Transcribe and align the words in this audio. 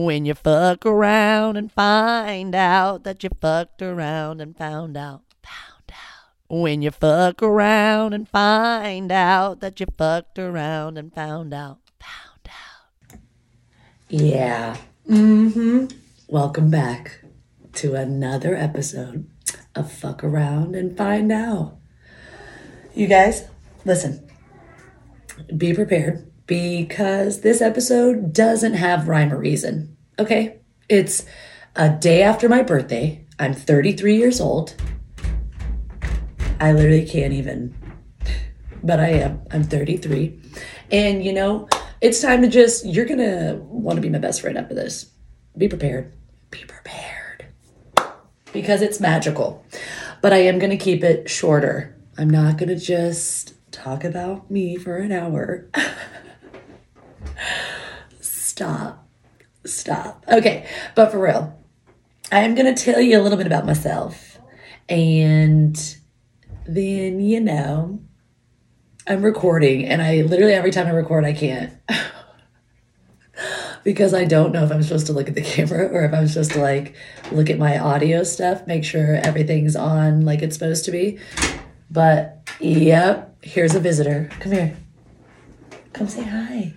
When 0.00 0.26
you 0.26 0.34
fuck 0.34 0.86
around 0.86 1.56
and 1.56 1.72
find 1.72 2.54
out 2.54 3.02
that 3.02 3.24
you 3.24 3.30
fucked 3.40 3.82
around 3.82 4.40
and 4.40 4.56
found 4.56 4.96
out. 4.96 5.22
Found 5.42 5.90
out. 5.90 6.30
When 6.48 6.82
you 6.82 6.92
fuck 6.92 7.42
around 7.42 8.12
and 8.12 8.28
find 8.28 9.10
out 9.10 9.58
that 9.58 9.80
you 9.80 9.86
fucked 9.98 10.38
around 10.38 10.98
and 10.98 11.12
found 11.12 11.52
out. 11.52 11.80
Found 11.98 12.48
out. 12.48 13.20
Yeah. 14.08 14.76
Mm-hmm. 15.10 15.86
Welcome 16.28 16.70
back 16.70 17.24
to 17.72 17.96
another 17.96 18.54
episode 18.54 19.28
of 19.74 19.90
Fuck 19.90 20.22
Around 20.22 20.76
and 20.76 20.96
Find 20.96 21.32
Out. 21.32 21.76
You 22.94 23.08
guys, 23.08 23.48
listen. 23.84 24.30
Be 25.56 25.74
prepared 25.74 26.27
because 26.48 27.42
this 27.42 27.60
episode 27.60 28.32
doesn't 28.32 28.72
have 28.72 29.06
rhyme 29.06 29.32
or 29.32 29.38
reason. 29.38 29.96
Okay? 30.18 30.58
It's 30.88 31.24
a 31.76 31.90
day 31.90 32.22
after 32.22 32.48
my 32.48 32.62
birthday. 32.62 33.24
I'm 33.38 33.52
33 33.54 34.16
years 34.16 34.40
old. 34.40 34.74
I 36.58 36.72
literally 36.72 37.06
can't 37.06 37.34
even, 37.34 37.76
but 38.82 38.98
I 38.98 39.10
am. 39.10 39.42
I'm 39.52 39.62
33. 39.62 40.40
And 40.90 41.24
you 41.24 41.32
know, 41.32 41.68
it's 42.00 42.20
time 42.20 42.42
to 42.42 42.48
just, 42.48 42.84
you're 42.84 43.04
gonna 43.04 43.60
wanna 43.62 44.00
be 44.00 44.08
my 44.08 44.18
best 44.18 44.40
friend 44.40 44.58
after 44.58 44.74
this. 44.74 45.12
Be 45.56 45.68
prepared. 45.68 46.12
Be 46.50 46.64
prepared. 46.64 47.46
Because 48.52 48.80
it's 48.82 48.98
magical. 48.98 49.64
But 50.22 50.32
I 50.32 50.38
am 50.38 50.58
gonna 50.58 50.78
keep 50.78 51.04
it 51.04 51.28
shorter. 51.28 51.94
I'm 52.16 52.30
not 52.30 52.56
gonna 52.56 52.74
just 52.74 53.52
talk 53.70 54.02
about 54.02 54.50
me 54.50 54.76
for 54.76 54.96
an 54.96 55.12
hour. 55.12 55.68
Stop. 58.20 59.08
Stop. 59.64 60.24
Okay, 60.28 60.66
but 60.94 61.10
for 61.10 61.18
real, 61.18 61.58
I 62.32 62.40
am 62.40 62.54
going 62.54 62.74
to 62.74 62.82
tell 62.82 63.00
you 63.00 63.18
a 63.18 63.22
little 63.22 63.38
bit 63.38 63.46
about 63.46 63.66
myself. 63.66 64.38
And 64.88 65.96
then, 66.66 67.20
you 67.20 67.40
know, 67.40 68.00
I'm 69.06 69.22
recording, 69.22 69.86
and 69.86 70.02
I 70.02 70.22
literally 70.22 70.52
every 70.52 70.70
time 70.70 70.86
I 70.86 70.90
record, 70.90 71.24
I 71.24 71.32
can't. 71.32 71.72
because 73.84 74.12
I 74.12 74.24
don't 74.24 74.52
know 74.52 74.64
if 74.64 74.70
I'm 74.70 74.82
supposed 74.82 75.06
to 75.06 75.12
look 75.12 75.28
at 75.28 75.34
the 75.34 75.42
camera 75.54 75.86
or 75.86 76.04
if 76.04 76.12
I'm 76.12 76.26
supposed 76.28 76.52
to 76.52 76.60
like 76.60 76.94
look 77.32 77.50
at 77.50 77.58
my 77.58 77.78
audio 77.78 78.22
stuff, 78.22 78.66
make 78.66 78.84
sure 78.84 79.14
everything's 79.16 79.76
on 79.76 80.24
like 80.24 80.42
it's 80.42 80.54
supposed 80.56 80.84
to 80.86 80.90
be. 80.90 81.18
But 81.90 82.48
yep, 82.60 83.36
here's 83.42 83.74
a 83.74 83.80
visitor. 83.80 84.28
Come 84.40 84.52
here. 84.52 84.76
Come 85.92 86.08
say 86.08 86.22
hi. 86.22 86.74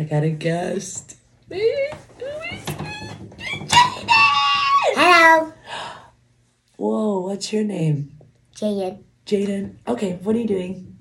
I 0.00 0.04
got 0.04 0.22
a 0.22 0.30
guest. 0.30 1.16
Hello, 4.96 5.52
Whoa, 6.76 7.18
what's 7.20 7.52
your 7.52 7.64
name? 7.64 8.18
Jaden. 8.56 9.02
Jaden. 9.26 9.76
Okay, 9.86 10.18
what 10.22 10.34
are 10.34 10.38
you 10.38 10.46
doing? 10.46 10.96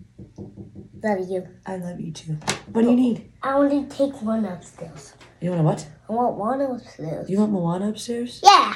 Love 1.01 1.29
you. 1.29 1.47
I 1.65 1.77
love 1.77 1.97
you 2.01 2.11
too. 2.11 2.33
What 2.73 2.81
do 2.81 2.89
you 2.89 2.95
need? 2.97 3.31
I 3.41 3.53
only 3.53 3.85
take 3.85 4.21
one 4.21 4.43
upstairs. 4.43 5.13
You 5.39 5.51
want 5.51 5.61
a 5.61 5.63
what? 5.63 5.87
I 6.09 6.11
want 6.11 6.35
one 6.35 6.59
upstairs. 6.59 7.29
You 7.29 7.39
want 7.39 7.53
Moana 7.53 7.87
upstairs? 7.91 8.41
Yeah, 8.43 8.73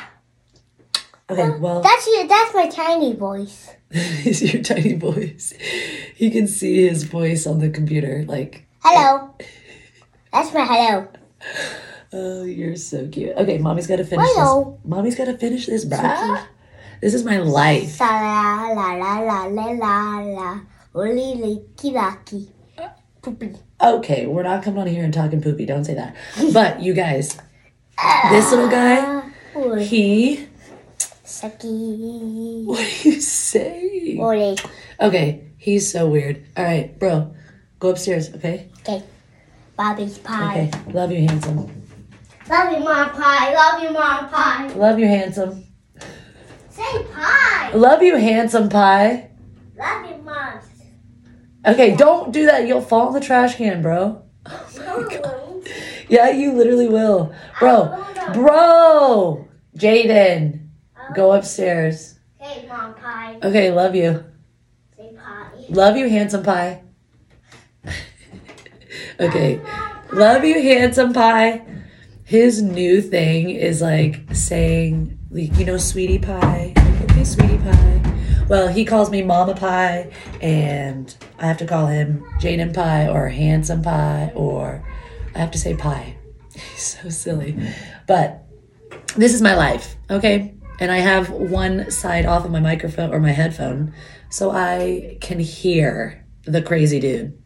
Okay, 1.30 1.50
well, 1.60 1.82
that's 1.82 2.08
your. 2.08 2.28
That's 2.28 2.54
my 2.54 2.70
tiny 2.70 3.14
voice. 3.14 3.72
is 3.92 4.54
your 4.54 4.64
tiny 4.64 4.94
voice. 4.94 5.54
He 6.16 6.32
can 6.32 6.48
see 6.48 6.88
his 6.88 7.04
voice 7.04 7.46
on 7.46 7.60
the 7.60 7.70
computer. 7.70 8.24
Like, 8.26 8.68
Hello. 8.80 9.36
That's 10.34 10.52
my 10.52 10.66
hello. 10.66 11.08
oh, 12.14 12.44
you're 12.44 12.76
so 12.76 13.08
cute. 13.08 13.38
Okay, 13.38 13.60
mommy's 13.60 13.86
got 13.86 13.98
to 13.98 14.04
finish 14.04 14.26
Hello. 14.34 14.80
this. 14.82 14.90
Mommy's 14.90 15.16
got 15.16 15.26
to 15.26 15.38
finish 15.38 15.68
this, 15.68 15.86
bruh. 15.86 16.44
This 17.02 17.14
is 17.14 17.24
my 17.24 17.38
life. 17.38 18.00
La 18.00 18.72
la 18.74 18.74
la 18.74 18.94
la 18.94 19.20
la 19.20 19.44
la 19.46 19.66
la 19.70 20.20
la. 20.22 20.60
Oli 20.96 21.36
liki. 21.38 22.50
Poopy. 23.22 23.54
Okay, 23.80 24.26
we're 24.26 24.42
not 24.42 24.64
coming 24.64 24.80
on 24.82 24.88
here 24.88 25.04
and 25.04 25.14
talking 25.14 25.40
poopy. 25.40 25.68
Don't 25.68 25.86
say 25.86 25.94
that. 25.94 26.16
But 26.52 26.82
you 26.82 26.96
guys, 26.96 27.38
this 28.32 28.50
little 28.50 28.70
guy, 28.70 29.06
ah, 29.56 29.76
he. 29.76 30.48
Saki. 31.24 32.64
What 32.66 32.80
are 32.80 33.70
you? 33.70 34.20
Oi. 34.20 34.56
Okay, 35.00 35.52
he's 35.58 35.92
so 35.92 36.08
weird. 36.08 36.44
All 36.58 36.66
right, 36.66 36.98
bro, 36.98 37.36
go 37.78 37.90
upstairs, 37.92 38.34
okay? 38.34 38.72
Okay. 38.80 39.04
Bobby's 39.84 40.18
pie. 40.18 40.70
Okay, 40.70 40.72
love 40.94 41.12
you, 41.12 41.28
handsome. 41.28 41.58
Love 42.50 42.72
you, 42.72 42.80
mom 42.80 43.10
pie. 43.10 43.54
Love 43.54 43.84
you, 43.84 43.90
mom 43.90 44.30
pie. 44.30 44.68
Love 44.76 44.98
you, 44.98 45.08
handsome. 45.08 45.66
Say 46.70 47.04
pie. 47.12 47.74
Love 47.74 48.02
you, 48.02 48.16
handsome 48.16 48.70
pie. 48.70 49.30
Love 49.78 50.10
you, 50.10 50.24
mom. 50.24 50.60
Okay, 51.68 51.98
don't 51.98 52.32
do 52.32 52.46
that. 52.46 52.66
You'll 52.66 52.80
fall 52.80 53.10
in 53.10 53.14
the 53.14 53.20
trash 53.20 53.58
can, 53.58 53.82
bro. 53.82 54.22
Oh 54.80 55.62
Yeah, 56.08 56.30
you 56.30 56.54
literally 56.54 56.88
will. 56.88 57.36
Bro, 57.60 57.90
oh, 57.92 58.32
bro, 58.34 59.48
Jaden, 59.78 60.70
go 61.14 61.34
upstairs. 61.34 62.20
Hey, 62.40 62.66
mom 62.70 62.94
pie. 62.94 63.38
Okay, 63.44 63.70
love 63.70 63.96
you. 63.96 64.24
Say 64.96 65.12
pie. 65.14 65.66
Love 65.68 65.98
you, 65.98 66.08
handsome 66.08 66.44
pie. 66.44 66.84
Okay. 69.20 69.60
Love 70.12 70.44
you, 70.44 70.62
handsome 70.62 71.14
pie. 71.14 71.66
His 72.24 72.62
new 72.62 73.02
thing 73.02 73.50
is 73.50 73.82
like 73.82 74.22
saying, 74.34 75.18
like, 75.32 75.58
you 75.58 75.66
know, 75.66 75.78
sweetie 75.78 76.20
pie. 76.20 76.74
Okay, 77.04 77.24
sweetie 77.24 77.58
pie. 77.58 78.02
Well, 78.48 78.68
he 78.68 78.86
calls 78.86 79.10
me 79.10 79.22
mama 79.22 79.56
pie, 79.56 80.12
and 80.42 81.16
I 81.40 81.48
have 81.48 81.58
to 81.58 81.66
call 81.66 81.88
him 81.88 82.24
Jaden 82.40 82.74
pie 82.74 83.08
or 83.08 83.30
handsome 83.30 83.82
pie, 83.82 84.32
or 84.36 84.84
I 85.34 85.40
have 85.40 85.52
to 85.52 85.58
say 85.58 85.76
pie. 85.76 86.18
He's 86.54 87.00
so 87.02 87.10
silly. 87.10 87.58
But 88.08 88.46
this 89.16 89.34
is 89.34 89.42
my 89.42 89.56
life, 89.56 89.96
okay? 90.10 90.54
And 90.80 90.92
I 90.92 90.98
have 90.98 91.30
one 91.30 91.90
side 91.92 92.26
off 92.26 92.46
of 92.46 92.52
my 92.52 92.60
microphone 92.60 93.14
or 93.14 93.20
my 93.20 93.32
headphone 93.32 93.94
so 94.30 94.52
I 94.52 95.18
can 95.22 95.40
hear 95.40 96.26
the 96.46 96.62
crazy 96.62 97.00
dude. 97.00 97.40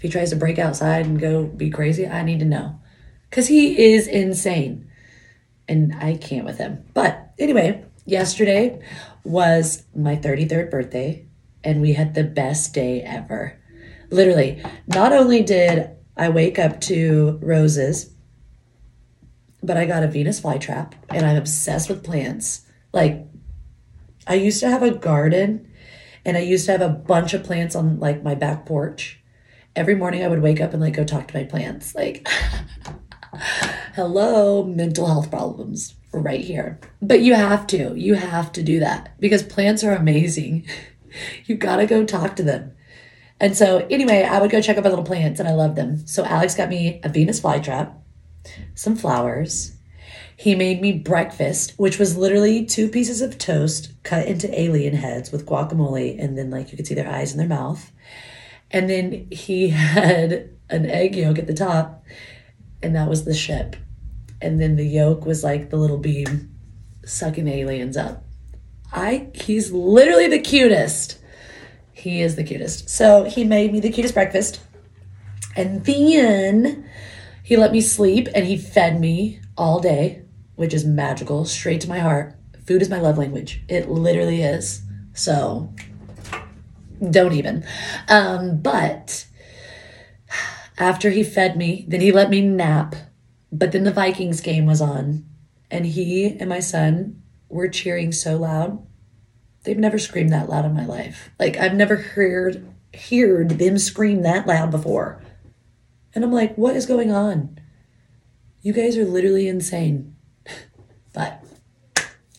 If 0.00 0.04
he 0.04 0.08
tries 0.08 0.30
to 0.30 0.36
break 0.36 0.58
outside 0.58 1.04
and 1.04 1.20
go 1.20 1.44
be 1.44 1.68
crazy, 1.68 2.06
I 2.06 2.22
need 2.22 2.38
to 2.38 2.46
know. 2.46 2.80
Because 3.28 3.48
he 3.48 3.92
is 3.92 4.06
insane. 4.06 4.90
And 5.68 5.94
I 5.94 6.16
can't 6.16 6.46
with 6.46 6.56
him. 6.56 6.86
But 6.94 7.34
anyway, 7.38 7.84
yesterday 8.06 8.80
was 9.24 9.82
my 9.94 10.16
33rd 10.16 10.70
birthday, 10.70 11.26
and 11.62 11.82
we 11.82 11.92
had 11.92 12.14
the 12.14 12.24
best 12.24 12.72
day 12.72 13.02
ever. 13.02 13.60
Literally, 14.08 14.64
not 14.86 15.12
only 15.12 15.42
did 15.42 15.90
I 16.16 16.30
wake 16.30 16.58
up 16.58 16.80
to 16.82 17.38
roses, 17.42 18.10
but 19.62 19.76
I 19.76 19.84
got 19.84 20.02
a 20.02 20.08
Venus 20.08 20.40
flytrap, 20.40 20.94
and 21.10 21.26
I'm 21.26 21.36
obsessed 21.36 21.90
with 21.90 22.02
plants. 22.02 22.62
Like, 22.94 23.26
I 24.26 24.36
used 24.36 24.60
to 24.60 24.70
have 24.70 24.82
a 24.82 24.92
garden, 24.92 25.70
and 26.24 26.38
I 26.38 26.40
used 26.40 26.64
to 26.64 26.72
have 26.72 26.80
a 26.80 26.88
bunch 26.88 27.34
of 27.34 27.44
plants 27.44 27.76
on 27.76 28.00
like 28.00 28.22
my 28.22 28.34
back 28.34 28.64
porch. 28.64 29.19
Every 29.80 29.94
morning 29.94 30.22
I 30.22 30.28
would 30.28 30.42
wake 30.42 30.60
up 30.60 30.74
and 30.74 30.82
like 30.82 30.92
go 30.92 31.04
talk 31.04 31.28
to 31.28 31.38
my 31.38 31.44
plants. 31.44 31.94
Like, 31.94 32.28
hello, 33.94 34.62
mental 34.62 35.06
health 35.06 35.30
problems 35.30 35.94
right 36.12 36.42
here. 36.42 36.78
But 37.00 37.22
you 37.22 37.32
have 37.32 37.66
to, 37.68 37.94
you 37.96 38.12
have 38.12 38.52
to 38.52 38.62
do 38.62 38.78
that 38.80 39.18
because 39.18 39.42
plants 39.42 39.82
are 39.82 39.94
amazing. 39.94 40.66
you 41.46 41.54
gotta 41.56 41.86
go 41.86 42.04
talk 42.04 42.36
to 42.36 42.42
them. 42.42 42.72
And 43.40 43.56
so, 43.56 43.86
anyway, 43.88 44.22
I 44.22 44.38
would 44.38 44.50
go 44.50 44.60
check 44.60 44.76
out 44.76 44.84
my 44.84 44.90
little 44.90 45.02
plants 45.02 45.40
and 45.40 45.48
I 45.48 45.54
love 45.54 45.76
them. 45.76 46.06
So, 46.06 46.26
Alex 46.26 46.54
got 46.54 46.68
me 46.68 47.00
a 47.02 47.08
Venus 47.08 47.40
flytrap, 47.40 47.94
some 48.74 48.96
flowers. 48.96 49.78
He 50.36 50.54
made 50.54 50.82
me 50.82 50.92
breakfast, 50.92 51.72
which 51.78 51.98
was 51.98 52.18
literally 52.18 52.66
two 52.66 52.86
pieces 52.86 53.22
of 53.22 53.38
toast 53.38 53.94
cut 54.02 54.26
into 54.26 54.60
alien 54.60 54.94
heads 54.94 55.32
with 55.32 55.46
guacamole, 55.46 56.22
and 56.22 56.36
then, 56.36 56.50
like, 56.50 56.70
you 56.70 56.76
could 56.76 56.86
see 56.86 56.94
their 56.94 57.10
eyes 57.10 57.30
and 57.30 57.40
their 57.40 57.48
mouth. 57.48 57.90
And 58.70 58.88
then 58.88 59.28
he 59.30 59.68
had 59.70 60.50
an 60.68 60.86
egg 60.86 61.16
yolk 61.16 61.38
at 61.38 61.46
the 61.46 61.54
top, 61.54 62.04
and 62.82 62.94
that 62.94 63.08
was 63.08 63.24
the 63.24 63.34
ship. 63.34 63.76
And 64.40 64.60
then 64.60 64.76
the 64.76 64.86
yolk 64.86 65.26
was 65.26 65.44
like 65.44 65.70
the 65.70 65.76
little 65.76 65.98
beam 65.98 66.50
sucking 67.04 67.48
aliens 67.48 67.96
up. 67.96 68.24
I 68.92 69.28
he's 69.34 69.72
literally 69.72 70.28
the 70.28 70.38
cutest. 70.38 71.18
He 71.92 72.22
is 72.22 72.36
the 72.36 72.44
cutest. 72.44 72.88
So 72.88 73.24
he 73.24 73.44
made 73.44 73.72
me 73.72 73.80
the 73.80 73.90
cutest 73.90 74.14
breakfast. 74.14 74.60
And 75.54 75.84
then 75.84 76.88
he 77.42 77.56
let 77.56 77.72
me 77.72 77.80
sleep 77.80 78.28
and 78.34 78.46
he 78.46 78.56
fed 78.56 79.00
me 79.00 79.40
all 79.56 79.80
day, 79.80 80.22
which 80.54 80.72
is 80.72 80.84
magical, 80.84 81.44
straight 81.44 81.80
to 81.82 81.88
my 81.88 81.98
heart. 81.98 82.34
Food 82.66 82.82
is 82.82 82.88
my 82.88 83.00
love 83.00 83.18
language. 83.18 83.62
It 83.68 83.90
literally 83.90 84.42
is. 84.42 84.82
So 85.12 85.74
don't 87.08 87.32
even. 87.32 87.64
Um, 88.08 88.60
but 88.60 89.26
after 90.78 91.10
he 91.10 91.22
fed 91.22 91.56
me, 91.56 91.84
then 91.88 92.00
he 92.00 92.12
let 92.12 92.30
me 92.30 92.40
nap 92.40 92.96
But 93.52 93.72
then 93.72 93.84
the 93.84 93.92
Vikings 93.92 94.40
game 94.40 94.66
was 94.66 94.80
on, 94.80 95.24
and 95.70 95.86
he 95.86 96.36
and 96.38 96.48
my 96.48 96.60
son 96.60 97.22
were 97.48 97.68
cheering 97.68 98.12
so 98.12 98.36
loud. 98.36 98.86
They've 99.64 99.78
never 99.78 99.98
screamed 99.98 100.32
that 100.32 100.48
loud 100.48 100.64
in 100.64 100.74
my 100.74 100.86
life. 100.86 101.30
Like 101.38 101.56
I've 101.56 101.74
never 101.74 101.96
heard 101.96 102.66
heard 103.08 103.50
them 103.50 103.78
scream 103.78 104.22
that 104.22 104.46
loud 104.46 104.70
before. 104.70 105.22
And 106.14 106.24
I'm 106.24 106.32
like, 106.32 106.56
what 106.56 106.76
is 106.76 106.86
going 106.86 107.12
on? 107.12 107.58
You 108.62 108.72
guys 108.72 108.96
are 108.96 109.04
literally 109.04 109.48
insane. 109.48 110.16
but 111.12 111.44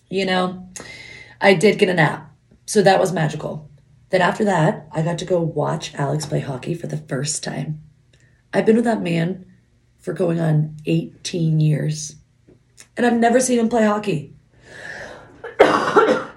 you 0.09 0.25
know, 0.25 0.69
I 1.39 1.53
did 1.53 1.79
get 1.79 1.89
a 1.89 1.93
nap. 1.93 2.31
So 2.65 2.81
that 2.81 2.99
was 2.99 3.11
magical. 3.11 3.70
Then 4.11 4.21
after 4.21 4.43
that, 4.43 4.87
I 4.91 5.01
got 5.01 5.17
to 5.19 5.25
go 5.25 5.41
watch 5.41 5.95
Alex 5.95 6.25
play 6.25 6.41
hockey 6.41 6.73
for 6.75 6.87
the 6.87 6.97
first 6.97 7.43
time. 7.43 7.81
I've 8.53 8.65
been 8.65 8.75
with 8.75 8.85
that 8.85 9.01
man 9.01 9.45
for 9.99 10.13
going 10.13 10.39
on 10.39 10.75
18 10.85 11.61
years. 11.61 12.17
And 12.97 13.05
I've 13.05 13.17
never 13.17 13.39
seen 13.39 13.57
him 13.57 13.69
play 13.69 13.85
hockey. 13.85 14.35
my 15.59 16.27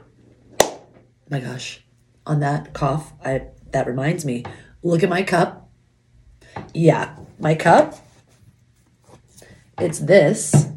gosh. 1.41 1.81
On 2.27 2.41
that 2.41 2.73
cough, 2.73 3.13
I 3.25 3.49
that 3.73 3.87
reminds 3.89 4.25
me. 4.25 4.45
Look 4.83 5.03
at 5.03 5.09
my 5.09 5.25
cup. 5.25 5.69
Yeah, 6.73 7.17
my 7.41 7.57
cup. 7.57 7.97
It's 9.81 9.99
this 9.99 10.69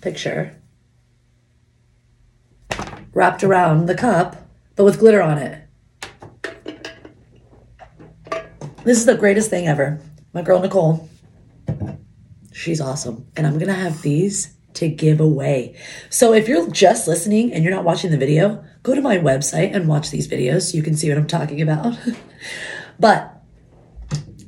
picture 0.00 0.56
wrapped 3.14 3.44
around 3.44 3.86
the 3.86 3.94
cup, 3.94 4.48
but 4.74 4.84
with 4.84 4.98
glitter 4.98 5.22
on 5.22 5.38
it. 5.38 5.61
This 8.84 8.98
is 8.98 9.06
the 9.06 9.14
greatest 9.14 9.48
thing 9.48 9.68
ever. 9.68 10.00
My 10.32 10.42
girl 10.42 10.60
Nicole, 10.60 11.08
she's 12.52 12.80
awesome. 12.80 13.28
And 13.36 13.46
I'm 13.46 13.56
gonna 13.56 13.74
have 13.74 14.02
these 14.02 14.56
to 14.74 14.88
give 14.88 15.20
away. 15.20 15.76
So 16.10 16.32
if 16.32 16.48
you're 16.48 16.68
just 16.68 17.06
listening 17.06 17.52
and 17.52 17.62
you're 17.62 17.72
not 17.72 17.84
watching 17.84 18.10
the 18.10 18.16
video, 18.16 18.64
go 18.82 18.96
to 18.96 19.00
my 19.00 19.18
website 19.18 19.72
and 19.72 19.86
watch 19.86 20.10
these 20.10 20.26
videos 20.26 20.70
so 20.70 20.76
you 20.76 20.82
can 20.82 20.96
see 20.96 21.08
what 21.08 21.16
I'm 21.16 21.28
talking 21.28 21.62
about. 21.62 21.96
but 22.98 23.44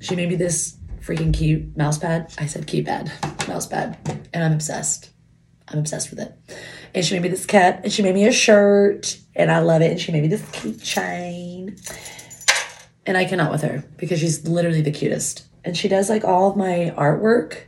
she 0.01 0.17
made 0.17 0.31
me 0.31 0.35
this 0.35 0.79
freaking 1.01 1.33
cute 1.33 1.77
mouse 1.77 1.99
pad. 1.99 2.35
I 2.37 2.47
said 2.47 2.67
keypad, 2.67 3.47
mouse 3.47 3.69
pad, 3.69 3.99
and 4.33 4.43
I'm 4.43 4.53
obsessed. 4.53 5.11
I'm 5.69 5.79
obsessed 5.79 6.11
with 6.11 6.19
it. 6.19 6.33
And 6.93 7.05
she 7.05 7.15
made 7.15 7.23
me 7.23 7.29
this 7.29 7.47
cat, 7.47 7.83
and 7.85 7.93
she 7.93 8.03
made 8.03 8.15
me 8.15 8.27
a 8.27 8.33
shirt, 8.33 9.17
and 9.37 9.51
I 9.51 9.61
love 9.61 9.81
it. 9.81 9.93
And 9.93 10.01
she 10.01 10.11
made 10.11 10.23
me 10.23 10.29
this 10.29 10.43
keychain. 10.43 11.79
And 13.07 13.17
I 13.17 13.25
cannot 13.25 13.53
with 13.53 13.63
her 13.63 13.85
because 13.97 14.21
she's 14.21 14.47
literally 14.47 14.81
the 14.81 14.91
cutest. 14.91 15.47
And 15.65 15.77
she 15.77 15.89
does 15.89 16.09
like 16.09 16.25
all 16.25 16.51
of 16.51 16.57
my 16.57 16.93
artwork 16.97 17.65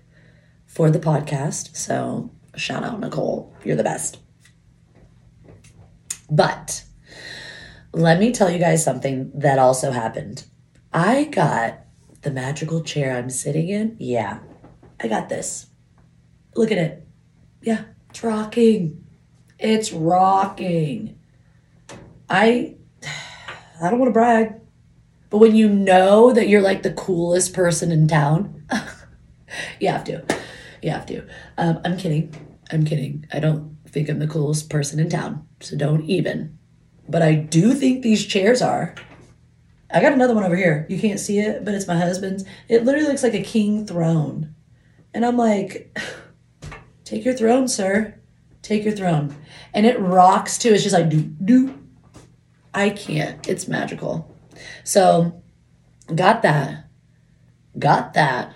for 0.66 0.90
the 0.90 0.98
podcast. 0.98 1.76
So 1.76 2.30
shout 2.56 2.84
out, 2.84 3.00
Nicole. 3.00 3.54
You're 3.64 3.76
the 3.76 3.82
best. 3.82 4.18
But 6.30 6.84
let 7.92 8.18
me 8.18 8.32
tell 8.32 8.50
you 8.50 8.58
guys 8.58 8.84
something 8.84 9.30
that 9.34 9.58
also 9.58 9.90
happened. 9.90 10.44
I 10.92 11.24
got 11.24 11.80
the 12.22 12.30
magical 12.30 12.82
chair 12.82 13.16
I'm 13.16 13.30
sitting 13.30 13.68
in. 13.68 13.96
Yeah, 13.98 14.40
I 15.00 15.08
got 15.08 15.28
this. 15.28 15.66
Look 16.54 16.72
at 16.72 16.78
it. 16.78 17.06
Yeah, 17.62 17.84
it's 18.10 18.22
rocking. 18.22 19.04
It's 19.58 19.92
rocking. 19.92 21.18
I 22.28 22.76
I 23.82 23.90
don't 23.90 23.98
want 23.98 24.08
to 24.08 24.12
brag, 24.12 24.54
but 25.30 25.38
when 25.38 25.56
you 25.56 25.68
know 25.68 26.32
that 26.32 26.48
you're 26.48 26.62
like 26.62 26.82
the 26.82 26.92
coolest 26.92 27.52
person 27.52 27.90
in 27.90 28.08
town, 28.08 28.64
you 29.80 29.88
have 29.88 30.04
to. 30.04 30.24
You 30.82 30.90
have 30.90 31.06
to. 31.06 31.26
Um, 31.58 31.80
I'm 31.84 31.96
kidding. 31.96 32.34
I'm 32.70 32.84
kidding. 32.84 33.26
I 33.32 33.40
don't 33.40 33.76
think 33.88 34.08
I'm 34.08 34.18
the 34.18 34.26
coolest 34.26 34.70
person 34.70 35.00
in 35.00 35.08
town, 35.08 35.46
so 35.60 35.76
don't 35.76 36.04
even. 36.04 36.58
But 37.08 37.22
I 37.22 37.34
do 37.34 37.74
think 37.74 38.02
these 38.02 38.26
chairs 38.26 38.62
are. 38.62 38.94
I 39.90 40.00
got 40.00 40.12
another 40.12 40.34
one 40.34 40.44
over 40.44 40.56
here. 40.56 40.86
You 40.88 40.98
can't 40.98 41.20
see 41.20 41.38
it, 41.38 41.64
but 41.64 41.74
it's 41.74 41.86
my 41.86 41.96
husband's. 41.96 42.44
It 42.68 42.84
literally 42.84 43.06
looks 43.08 43.22
like 43.22 43.34
a 43.34 43.42
king 43.42 43.86
throne. 43.86 44.54
And 45.14 45.24
I'm 45.24 45.36
like, 45.36 45.96
take 47.04 47.24
your 47.24 47.34
throne, 47.34 47.68
sir. 47.68 48.20
Take 48.62 48.84
your 48.84 48.94
throne. 48.94 49.36
And 49.72 49.86
it 49.86 50.00
rocks 50.00 50.58
too. 50.58 50.70
It's 50.70 50.82
just 50.82 50.94
like, 50.94 51.08
do, 51.08 51.20
do. 51.20 51.78
I 52.74 52.90
can't. 52.90 53.48
It's 53.48 53.68
magical. 53.68 54.35
So, 54.84 55.42
got 56.14 56.42
that. 56.42 56.88
Got 57.78 58.14
that. 58.14 58.54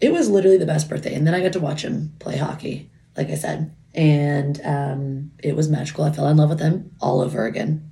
It 0.00 0.12
was 0.12 0.28
literally 0.28 0.58
the 0.58 0.66
best 0.66 0.88
birthday. 0.88 1.14
And 1.14 1.26
then 1.26 1.34
I 1.34 1.40
got 1.40 1.52
to 1.52 1.60
watch 1.60 1.84
him 1.84 2.12
play 2.18 2.36
hockey, 2.36 2.90
like 3.16 3.30
I 3.30 3.36
said. 3.36 3.74
And 3.94 4.60
um, 4.64 5.32
it 5.38 5.54
was 5.54 5.68
magical. 5.68 6.04
I 6.04 6.12
fell 6.12 6.28
in 6.28 6.38
love 6.38 6.50
with 6.50 6.60
him 6.60 6.90
all 7.00 7.20
over 7.20 7.44
again. 7.46 7.88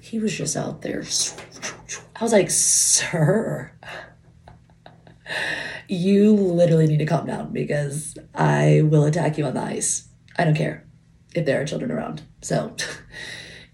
He 0.00 0.18
was 0.18 0.36
just 0.36 0.56
out 0.56 0.82
there. 0.82 1.04
I 2.16 2.22
was 2.24 2.32
like, 2.32 2.50
sir, 2.50 3.72
you 5.88 6.32
literally 6.32 6.86
need 6.86 6.98
to 6.98 7.06
calm 7.06 7.26
down 7.26 7.52
because 7.52 8.16
I 8.34 8.82
will 8.84 9.04
attack 9.04 9.38
you 9.38 9.44
on 9.44 9.54
the 9.54 9.62
ice. 9.62 10.08
I 10.36 10.44
don't 10.44 10.56
care 10.56 10.86
if 11.34 11.46
there 11.46 11.60
are 11.60 11.64
children 11.64 11.90
around. 11.90 12.22
So 12.40 12.74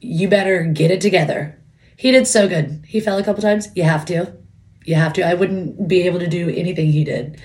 you 0.00 0.29
better 0.29 0.65
get 0.65 0.91
it 0.91 1.00
together. 1.00 1.59
He 1.97 2.11
did 2.11 2.27
so 2.27 2.49
good. 2.49 2.85
He 2.87 3.00
fell 3.00 3.19
a 3.19 3.25
couple 3.25 3.43
times. 3.43 3.69
You 3.75 3.83
have 3.83 4.05
to. 4.06 4.37
You 4.85 4.95
have 4.95 5.12
to. 5.15 5.23
I 5.23 5.35
wouldn't 5.35 5.89
be 5.89 6.03
able 6.03 6.21
to 6.21 6.29
do 6.29 6.49
anything 6.49 6.93
he 6.93 7.05
did. 7.05 7.41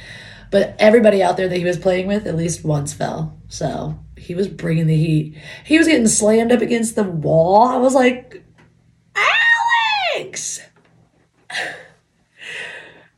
But 0.51 0.75
everybody 0.77 1.23
out 1.23 1.35
there 1.35 1.49
that 1.49 1.57
he 1.57 1.65
was 1.65 1.79
playing 1.79 2.07
with 2.07 2.27
at 2.27 2.35
least 2.37 2.63
once 2.63 2.93
fell. 2.93 3.39
So 3.47 3.97
he 4.17 4.35
was 4.35 4.47
bringing 4.47 4.87
the 4.87 4.95
heat. 4.95 5.35
He 5.65 5.77
was 5.77 5.87
getting 5.87 6.07
slammed 6.07 6.51
up 6.51 6.61
against 6.61 6.95
the 6.95 7.03
wall. 7.03 7.67
I 7.67 7.77
was 7.77 7.95
like, 7.95 8.43
Alex! 10.15 10.61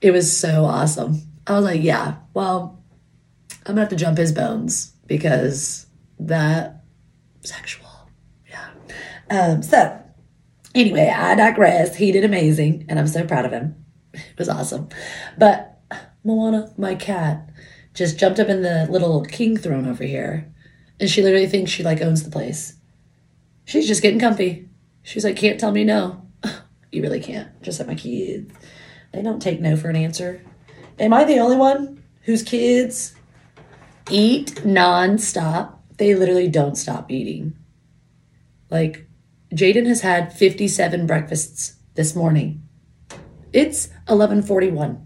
It 0.02 0.12
was 0.12 0.38
so 0.38 0.66
awesome. 0.66 1.22
I 1.48 1.54
was 1.54 1.66
like, 1.66 1.82
yeah, 1.82 2.18
well, 2.36 2.80
I'm 3.66 3.74
gonna 3.74 3.82
have 3.82 3.90
to 3.90 3.96
jump 3.96 4.20
his 4.20 4.32
bones 4.32 4.94
because 5.08 5.88
that 6.20 6.84
sexual. 7.42 7.85
Um, 9.30 9.63
so 9.63 10.01
anyway, 10.74 11.13
I 11.16 11.36
digress. 11.36 11.95
He 11.95 12.12
did 12.12 12.24
amazing, 12.24 12.86
and 12.89 13.00
I'm 13.00 13.07
so 13.07 13.25
proud 13.25 13.45
of 13.45 13.51
him. 13.51 13.86
It 14.13 14.38
was 14.38 14.50
awesome. 14.50 14.89
But 15.38 15.81
Moana, 16.24 16.74
my 16.77 16.95
cat, 16.95 17.50
just 17.94 18.18
jumped 18.19 18.39
up 18.39 18.50
in 18.50 18.62
the 18.62 18.88
little 18.89 19.24
king 19.24 19.57
throne 19.57 19.88
over 19.88 20.03
here, 20.03 20.53
and 21.00 21.10
she 21.10 21.22
literally 21.22 21.48
thinks 21.48 21.72
she 21.72 21.84
like 21.84 22.01
owns 22.01 22.24
the 22.24 22.32
place. 22.32 22.75
She's 23.65 23.88
just 23.88 24.01
getting 24.01 24.20
comfy. 24.20 24.70
She's 25.01 25.24
like, 25.24 25.36
can't 25.36 25.60
tell 25.60 25.72
me 25.72 25.84
no. 25.84 26.27
you 26.91 27.01
really 27.01 27.20
can't. 27.20 27.62
Just 27.62 27.79
like 27.79 27.88
my 27.88 27.96
kids. 27.96 28.53
They 29.12 29.22
don't 29.22 29.41
take 29.41 29.62
no 29.62 29.75
for 29.75 29.89
an 29.89 29.96
answer. 29.96 30.44
Am 31.00 31.13
I 31.13 31.24
the 31.24 31.39
only 31.39 31.58
one 31.58 32.03
whose 32.22 32.44
kids 32.44 33.15
eat 34.10 34.55
nonstop? 34.63 35.75
They 35.98 36.15
literally 36.15 36.48
don't 36.48 36.75
stop 36.75 37.12
eating. 37.12 37.55
Like, 38.70 39.08
Jaden 39.54 39.86
has 39.86 40.02
had 40.02 40.34
57 40.34 41.06
breakfasts 41.06 41.75
this 41.94 42.16
morning. 42.16 42.62
It's 43.54 43.90
11:41. 44.08 45.06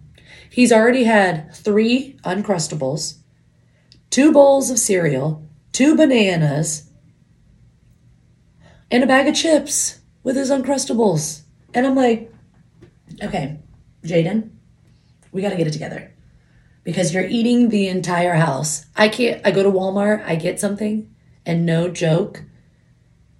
He's 0.49 0.71
already 0.71 1.03
had 1.03 1.53
3 1.53 2.17
uncrustables, 2.23 3.17
2 4.09 4.31
bowls 4.31 4.71
of 4.71 4.79
cereal, 4.79 5.47
2 5.73 5.95
bananas, 5.95 6.89
and 8.89 9.03
a 9.03 9.07
bag 9.07 9.27
of 9.27 9.35
chips 9.35 9.99
with 10.23 10.35
his 10.35 10.49
uncrustables. 10.49 11.41
And 11.73 11.85
I'm 11.85 11.95
like, 11.95 12.33
okay, 13.21 13.59
Jaden, 14.03 14.49
we 15.31 15.43
got 15.43 15.49
to 15.49 15.55
get 15.55 15.67
it 15.67 15.73
together 15.73 16.11
because 16.83 17.13
you're 17.13 17.27
eating 17.27 17.69
the 17.69 17.87
entire 17.87 18.33
house. 18.33 18.87
I 18.95 19.09
can't, 19.09 19.45
I 19.45 19.51
go 19.51 19.61
to 19.61 19.69
Walmart, 19.69 20.25
I 20.25 20.35
get 20.35 20.59
something, 20.59 21.13
and 21.45 21.65
no 21.65 21.89
joke, 21.89 22.43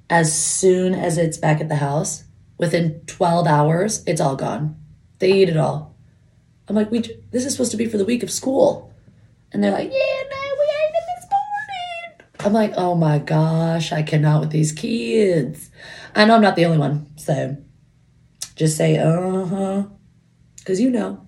as 0.10 0.36
soon 0.36 0.96
as 0.96 1.18
it's 1.18 1.38
back 1.38 1.62
at 1.62 1.70
the 1.70 1.76
house, 1.76 2.24
within 2.58 3.02
12 3.08 3.48
hours, 3.48 4.04
it's 4.06 4.22
all 4.22 4.36
gone. 4.36 4.76
They 5.20 5.32
eat 5.32 5.50
it 5.50 5.58
all. 5.58 5.96
I'm 6.68 6.76
like, 6.76 6.92
we, 6.92 7.00
this 7.32 7.46
is 7.46 7.54
supposed 7.54 7.72
to 7.72 7.78
be 7.78 7.86
for 7.86 7.98
the 7.98 8.06
week 8.06 8.24
of 8.24 8.32
school. 8.32 8.94
And 9.52 9.64
they're 9.64 9.72
like, 9.72 9.90
yeah, 9.90 10.24
no, 10.32 10.56
we 10.60 10.66
ate 10.66 10.94
it 10.94 11.04
this 11.16 11.26
morning. 11.32 12.46
I'm 12.46 12.54
like, 12.54 12.74
oh 12.78 12.96
my 12.96 13.18
gosh, 13.20 13.92
I 13.92 14.04
cannot 14.04 14.42
with 14.42 14.52
these 14.52 14.72
kids. 14.72 15.72
I 16.16 16.26
know 16.26 16.36
I'm 16.36 16.42
not 16.42 16.56
the 16.56 16.66
only 16.66 16.78
one. 16.78 17.08
So 17.18 17.58
just 18.56 18.78
say, 18.78 18.98
uh 18.98 19.46
huh. 19.46 19.84
Because 20.58 20.80
you 20.80 20.90
know, 20.90 21.26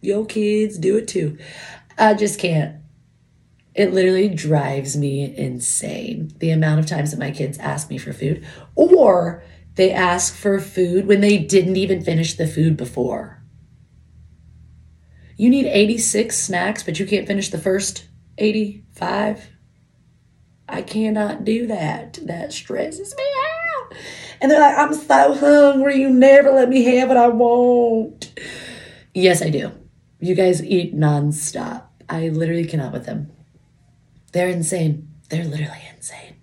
your 0.00 0.26
kids 0.26 0.78
do 0.78 0.96
it 0.96 1.08
too. 1.08 1.38
I 1.98 2.14
just 2.14 2.38
can't. 2.38 2.76
It 3.76 3.92
literally 3.92 4.30
drives 4.30 4.96
me 4.96 5.36
insane 5.36 6.32
the 6.38 6.50
amount 6.50 6.80
of 6.80 6.86
times 6.86 7.10
that 7.10 7.20
my 7.20 7.30
kids 7.30 7.58
ask 7.58 7.90
me 7.90 7.98
for 7.98 8.14
food 8.14 8.42
or 8.74 9.44
they 9.74 9.92
ask 9.92 10.34
for 10.34 10.58
food 10.58 11.06
when 11.06 11.20
they 11.20 11.36
didn't 11.36 11.76
even 11.76 12.02
finish 12.02 12.34
the 12.34 12.46
food 12.46 12.78
before. 12.78 13.42
You 15.36 15.50
need 15.50 15.66
86 15.66 16.34
snacks, 16.34 16.82
but 16.82 16.98
you 16.98 17.04
can't 17.04 17.26
finish 17.26 17.50
the 17.50 17.58
first 17.58 18.08
85. 18.38 19.50
I 20.66 20.80
cannot 20.80 21.44
do 21.44 21.66
that. 21.66 22.18
That 22.22 22.54
stresses 22.54 23.14
me 23.14 23.24
out. 23.24 23.98
And 24.40 24.50
they're 24.50 24.60
like, 24.60 24.78
I'm 24.78 24.94
so 24.94 25.34
hungry. 25.34 26.00
You 26.00 26.08
never 26.08 26.50
let 26.50 26.70
me 26.70 26.82
have 26.96 27.08
what 27.08 27.18
I 27.18 27.28
want. 27.28 28.32
Yes, 29.12 29.42
I 29.42 29.50
do. 29.50 29.72
You 30.18 30.34
guys 30.34 30.64
eat 30.64 30.96
nonstop. 30.96 31.84
I 32.08 32.28
literally 32.28 32.64
cannot 32.64 32.94
with 32.94 33.04
them. 33.04 33.35
They're 34.36 34.48
insane. 34.48 35.08
They're 35.30 35.46
literally 35.46 35.80
insane. 35.96 36.36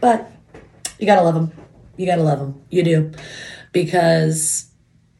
But 0.00 0.32
you 0.98 1.06
gotta 1.06 1.22
love 1.22 1.36
them. 1.36 1.52
You 1.96 2.04
gotta 2.04 2.24
love 2.24 2.40
them. 2.40 2.60
You 2.70 2.82
do. 2.82 3.12
Because 3.70 4.68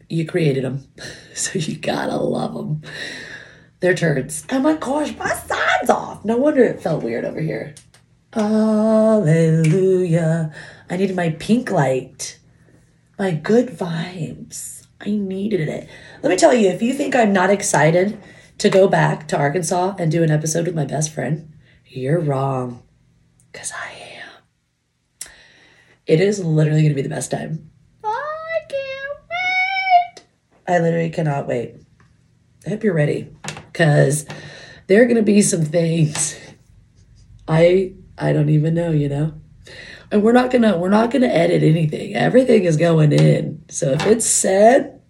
you 0.08 0.26
created 0.26 0.64
them. 0.64 0.88
So 1.36 1.58
you 1.60 1.76
gotta 1.76 2.16
love 2.16 2.54
them. 2.54 2.82
They're 3.78 3.94
turds. 3.94 4.44
Oh 4.50 4.58
my 4.58 4.74
gosh, 4.74 5.14
my 5.16 5.28
side's 5.28 5.88
off. 5.88 6.24
No 6.24 6.36
wonder 6.36 6.64
it 6.64 6.82
felt 6.82 7.04
weird 7.04 7.24
over 7.26 7.40
here. 7.40 7.74
Hallelujah. 8.32 9.22
I 10.90 10.96
needed 10.96 11.14
my 11.14 11.30
pink 11.38 11.70
light. 11.70 12.40
My 13.20 13.30
good 13.30 13.68
vibes. 13.68 14.86
I 15.00 15.10
needed 15.10 15.68
it. 15.68 15.88
Let 16.22 16.30
me 16.30 16.36
tell 16.36 16.54
you, 16.54 16.70
if 16.70 16.82
you 16.82 16.92
think 16.92 17.14
I'm 17.14 17.32
not 17.32 17.50
excited 17.50 18.20
to 18.58 18.68
go 18.68 18.88
back 18.88 19.28
to 19.28 19.36
Arkansas 19.36 19.94
and 19.98 20.10
do 20.10 20.24
an 20.24 20.32
episode 20.32 20.66
with 20.66 20.74
my 20.74 20.86
best 20.86 21.12
friend, 21.12 21.52
you're 21.96 22.20
wrong. 22.20 22.82
Because 23.52 23.72
I 23.72 23.92
am. 23.92 25.30
It 26.06 26.20
is 26.20 26.44
literally 26.44 26.82
going 26.82 26.90
to 26.90 26.94
be 26.94 27.02
the 27.02 27.08
best 27.08 27.30
time. 27.30 27.70
I 28.04 28.58
can't 28.68 29.18
wait. 29.30 30.24
I 30.68 30.78
literally 30.78 31.10
cannot 31.10 31.46
wait. 31.46 31.76
I 32.66 32.70
hope 32.70 32.84
you're 32.84 32.94
ready 32.94 33.34
because 33.72 34.26
there 34.86 35.02
are 35.02 35.06
going 35.06 35.16
to 35.16 35.22
be 35.22 35.40
some 35.42 35.64
things 35.64 36.38
I 37.48 37.94
I 38.18 38.32
don't 38.32 38.48
even 38.48 38.74
know, 38.74 38.90
you 38.90 39.08
know. 39.08 39.34
And 40.10 40.22
we're 40.22 40.32
not 40.32 40.50
gonna 40.50 40.78
we're 40.78 40.88
not 40.88 41.10
gonna 41.10 41.26
edit 41.26 41.62
anything. 41.62 42.14
Everything 42.14 42.64
is 42.64 42.76
going 42.76 43.12
in. 43.12 43.64
So 43.68 43.92
if 43.92 44.06
it's 44.06 44.26
said, 44.26 45.00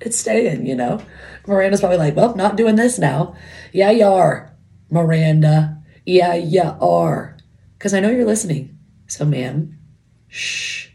it's 0.00 0.18
staying, 0.18 0.66
you 0.66 0.74
know. 0.74 1.00
Miranda's 1.46 1.80
probably 1.80 1.98
like, 1.98 2.16
well, 2.16 2.34
not 2.36 2.56
doing 2.56 2.76
this 2.76 2.98
now. 2.98 3.34
Yeah, 3.72 3.90
you 3.90 4.06
are, 4.06 4.54
Miranda. 4.90 5.79
Yeah, 6.10 6.34
you 6.34 6.62
are. 6.80 7.36
Because 7.78 7.94
I 7.94 8.00
know 8.00 8.10
you're 8.10 8.24
listening. 8.24 8.76
So, 9.06 9.24
ma'am, 9.24 9.78
shh. 10.26 10.88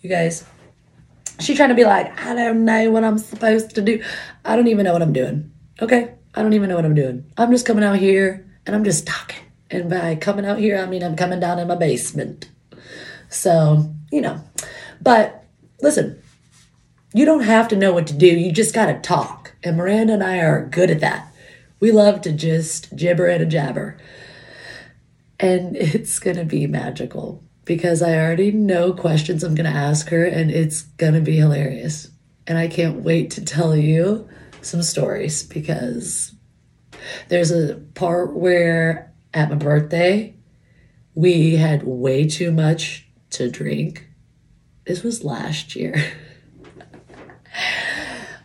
You 0.00 0.08
guys, 0.08 0.46
she 1.40 1.54
trying 1.54 1.68
to 1.68 1.74
be 1.74 1.84
like, 1.84 2.18
I 2.18 2.34
don't 2.34 2.64
know 2.64 2.90
what 2.90 3.04
I'm 3.04 3.18
supposed 3.18 3.74
to 3.74 3.82
do. 3.82 4.02
I 4.42 4.56
don't 4.56 4.68
even 4.68 4.84
know 4.84 4.94
what 4.94 5.02
I'm 5.02 5.12
doing. 5.12 5.52
Okay? 5.82 6.14
I 6.34 6.40
don't 6.40 6.54
even 6.54 6.70
know 6.70 6.76
what 6.76 6.86
I'm 6.86 6.94
doing. 6.94 7.30
I'm 7.36 7.50
just 7.50 7.66
coming 7.66 7.84
out 7.84 7.98
here 7.98 8.48
and 8.64 8.74
I'm 8.74 8.82
just 8.84 9.06
talking. 9.06 9.44
And 9.70 9.90
by 9.90 10.14
coming 10.16 10.46
out 10.46 10.58
here, 10.58 10.78
I 10.78 10.86
mean 10.86 11.02
I'm 11.02 11.16
coming 11.16 11.38
down 11.40 11.58
in 11.58 11.68
my 11.68 11.76
basement. 11.76 12.48
So, 13.28 13.92
you 14.10 14.22
know. 14.22 14.42
But 15.02 15.44
listen, 15.82 16.18
you 17.12 17.26
don't 17.26 17.42
have 17.42 17.68
to 17.68 17.76
know 17.76 17.92
what 17.92 18.06
to 18.06 18.14
do. 18.14 18.28
You 18.28 18.52
just 18.52 18.74
got 18.74 18.86
to 18.86 18.98
talk. 19.00 19.52
And 19.62 19.76
Miranda 19.76 20.14
and 20.14 20.24
I 20.24 20.38
are 20.38 20.64
good 20.64 20.90
at 20.90 21.00
that. 21.00 21.30
We 21.80 21.92
love 21.92 22.20
to 22.22 22.32
just 22.32 22.94
gibber 22.96 23.26
and 23.26 23.42
a 23.42 23.46
jabber. 23.46 23.98
And 25.40 25.76
it's 25.76 26.18
going 26.18 26.36
to 26.36 26.44
be 26.44 26.66
magical 26.66 27.42
because 27.64 28.02
I 28.02 28.16
already 28.18 28.52
know 28.52 28.92
questions 28.92 29.42
I'm 29.42 29.54
going 29.54 29.70
to 29.70 29.78
ask 29.78 30.08
her 30.08 30.24
and 30.24 30.50
it's 30.50 30.82
going 30.82 31.14
to 31.14 31.20
be 31.20 31.36
hilarious. 31.36 32.10
And 32.46 32.58
I 32.58 32.68
can't 32.68 33.02
wait 33.02 33.30
to 33.32 33.44
tell 33.44 33.74
you 33.74 34.28
some 34.60 34.82
stories 34.82 35.42
because 35.42 36.32
there's 37.28 37.50
a 37.50 37.76
part 37.94 38.34
where 38.34 39.14
at 39.34 39.50
my 39.50 39.56
birthday, 39.56 40.34
we 41.14 41.56
had 41.56 41.82
way 41.82 42.26
too 42.26 42.52
much 42.52 43.06
to 43.30 43.50
drink. 43.50 44.08
This 44.86 45.02
was 45.02 45.24
last 45.24 45.74
year. 45.74 45.94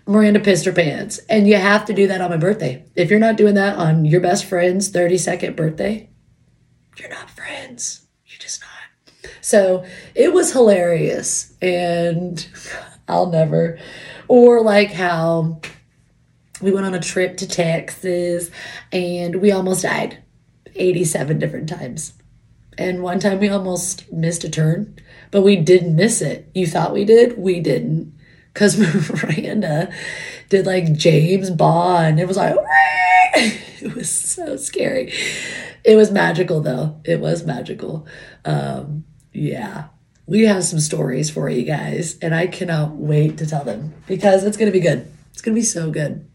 Miranda 0.09 0.39
pissed 0.39 0.65
her 0.65 0.73
pants. 0.73 1.19
And 1.29 1.47
you 1.47 1.55
have 1.55 1.85
to 1.85 1.93
do 1.93 2.07
that 2.07 2.19
on 2.19 2.31
my 2.31 2.37
birthday. 2.37 2.83
If 2.95 3.11
you're 3.11 3.19
not 3.19 3.37
doing 3.37 3.53
that 3.53 3.77
on 3.77 4.05
your 4.05 4.21
best 4.21 4.45
friend's 4.45 4.91
32nd 4.91 5.55
birthday, 5.55 6.09
you're 6.97 7.09
not 7.09 7.29
friends. 7.29 8.07
You're 8.25 8.39
just 8.39 8.59
not. 8.59 9.31
So 9.41 9.85
it 10.15 10.33
was 10.33 10.51
hilarious. 10.51 11.53
And 11.61 12.45
I'll 13.07 13.27
never. 13.27 13.77
Or 14.27 14.63
like 14.63 14.91
how 14.91 15.61
we 16.59 16.71
went 16.71 16.87
on 16.87 16.95
a 16.95 16.99
trip 16.99 17.37
to 17.37 17.47
Texas 17.47 18.49
and 18.91 19.35
we 19.35 19.51
almost 19.51 19.83
died 19.83 20.23
87 20.73 21.37
different 21.37 21.69
times. 21.69 22.13
And 22.79 23.03
one 23.03 23.19
time 23.19 23.39
we 23.39 23.49
almost 23.49 24.11
missed 24.11 24.43
a 24.43 24.49
turn, 24.49 24.95
but 25.29 25.41
we 25.41 25.55
didn't 25.55 25.95
miss 25.95 26.19
it. 26.19 26.49
You 26.55 26.65
thought 26.65 26.93
we 26.93 27.05
did? 27.05 27.37
We 27.37 27.59
didn't. 27.59 28.18
Because 28.53 28.77
Miranda 29.23 29.91
did 30.49 30.65
like 30.65 30.93
James 30.93 31.49
Bond. 31.49 32.19
It 32.19 32.27
was 32.27 32.37
like, 32.37 32.55
it 33.35 33.95
was 33.95 34.09
so 34.09 34.55
scary. 34.57 35.13
It 35.83 35.95
was 35.95 36.11
magical 36.11 36.61
though. 36.61 36.99
It 37.05 37.19
was 37.19 37.45
magical. 37.45 38.07
Um, 38.45 39.05
yeah. 39.33 39.85
We 40.25 40.43
have 40.43 40.63
some 40.63 40.79
stories 40.79 41.31
for 41.31 41.49
you 41.49 41.63
guys, 41.63 42.19
and 42.19 42.35
I 42.35 42.45
cannot 42.45 42.95
wait 42.95 43.39
to 43.39 43.47
tell 43.47 43.63
them 43.63 43.95
because 44.05 44.43
it's 44.43 44.57
going 44.57 44.71
to 44.71 44.77
be 44.77 44.79
good. 44.79 45.11
It's 45.31 45.41
going 45.41 45.55
to 45.55 45.59
be 45.59 45.65
so 45.65 45.89
good. 45.89 46.29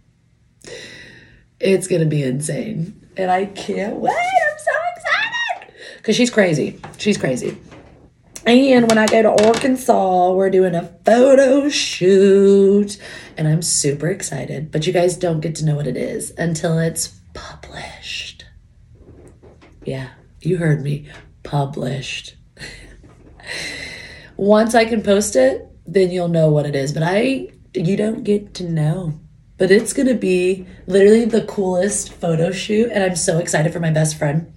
It's 1.60 1.86
going 1.86 2.00
to 2.00 2.08
be 2.08 2.24
insane. 2.24 3.00
And 3.16 3.30
I 3.30 3.46
can't 3.46 3.96
wait. 3.96 4.10
I'm 4.10 4.58
so 4.58 4.72
excited. 4.96 5.74
Because 5.98 6.16
she's 6.16 6.30
crazy. 6.30 6.80
She's 6.98 7.16
crazy. 7.16 7.56
And 8.46 8.88
when 8.88 8.98
I 8.98 9.06
go 9.06 9.22
to 9.22 9.46
Arkansas, 9.46 10.32
we're 10.32 10.50
doing 10.50 10.74
a 10.74 10.94
photo 11.04 11.68
shoot. 11.70 12.98
And 13.38 13.48
I'm 13.48 13.62
super 13.62 14.08
excited. 14.08 14.70
But 14.70 14.86
you 14.86 14.92
guys 14.92 15.16
don't 15.16 15.40
get 15.40 15.54
to 15.56 15.64
know 15.64 15.76
what 15.76 15.86
it 15.86 15.96
is 15.96 16.32
until 16.36 16.78
it's 16.78 17.18
published. 17.32 18.44
Yeah, 19.84 20.10
you 20.40 20.58
heard 20.58 20.82
me. 20.82 21.08
Published. 21.42 22.36
Once 24.36 24.74
I 24.74 24.84
can 24.84 25.02
post 25.02 25.36
it, 25.36 25.66
then 25.86 26.10
you'll 26.10 26.28
know 26.28 26.50
what 26.50 26.66
it 26.66 26.76
is. 26.76 26.92
But 26.92 27.02
I, 27.02 27.48
you 27.72 27.96
don't 27.96 28.24
get 28.24 28.52
to 28.54 28.64
know. 28.64 29.20
But 29.56 29.70
it's 29.70 29.92
going 29.94 30.08
to 30.08 30.14
be 30.14 30.66
literally 30.86 31.24
the 31.24 31.44
coolest 31.44 32.12
photo 32.12 32.50
shoot. 32.50 32.90
And 32.92 33.02
I'm 33.02 33.16
so 33.16 33.38
excited 33.38 33.72
for 33.72 33.80
my 33.80 33.90
best 33.90 34.18
friend 34.18 34.52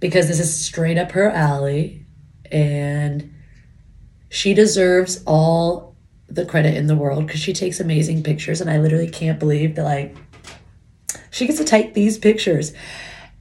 because 0.00 0.26
this 0.26 0.40
is 0.40 0.64
straight 0.64 0.98
up 0.98 1.12
her 1.12 1.30
alley. 1.30 2.01
And 2.52 3.34
she 4.28 4.54
deserves 4.54 5.22
all 5.26 5.96
the 6.28 6.46
credit 6.46 6.76
in 6.76 6.86
the 6.86 6.96
world 6.96 7.26
because 7.26 7.40
she 7.40 7.52
takes 7.52 7.80
amazing 7.80 8.22
pictures. 8.22 8.60
And 8.60 8.70
I 8.70 8.78
literally 8.78 9.10
can't 9.10 9.38
believe 9.38 9.74
that, 9.74 9.84
like, 9.84 10.16
she 11.30 11.46
gets 11.46 11.58
to 11.58 11.64
take 11.64 11.94
these 11.94 12.18
pictures. 12.18 12.72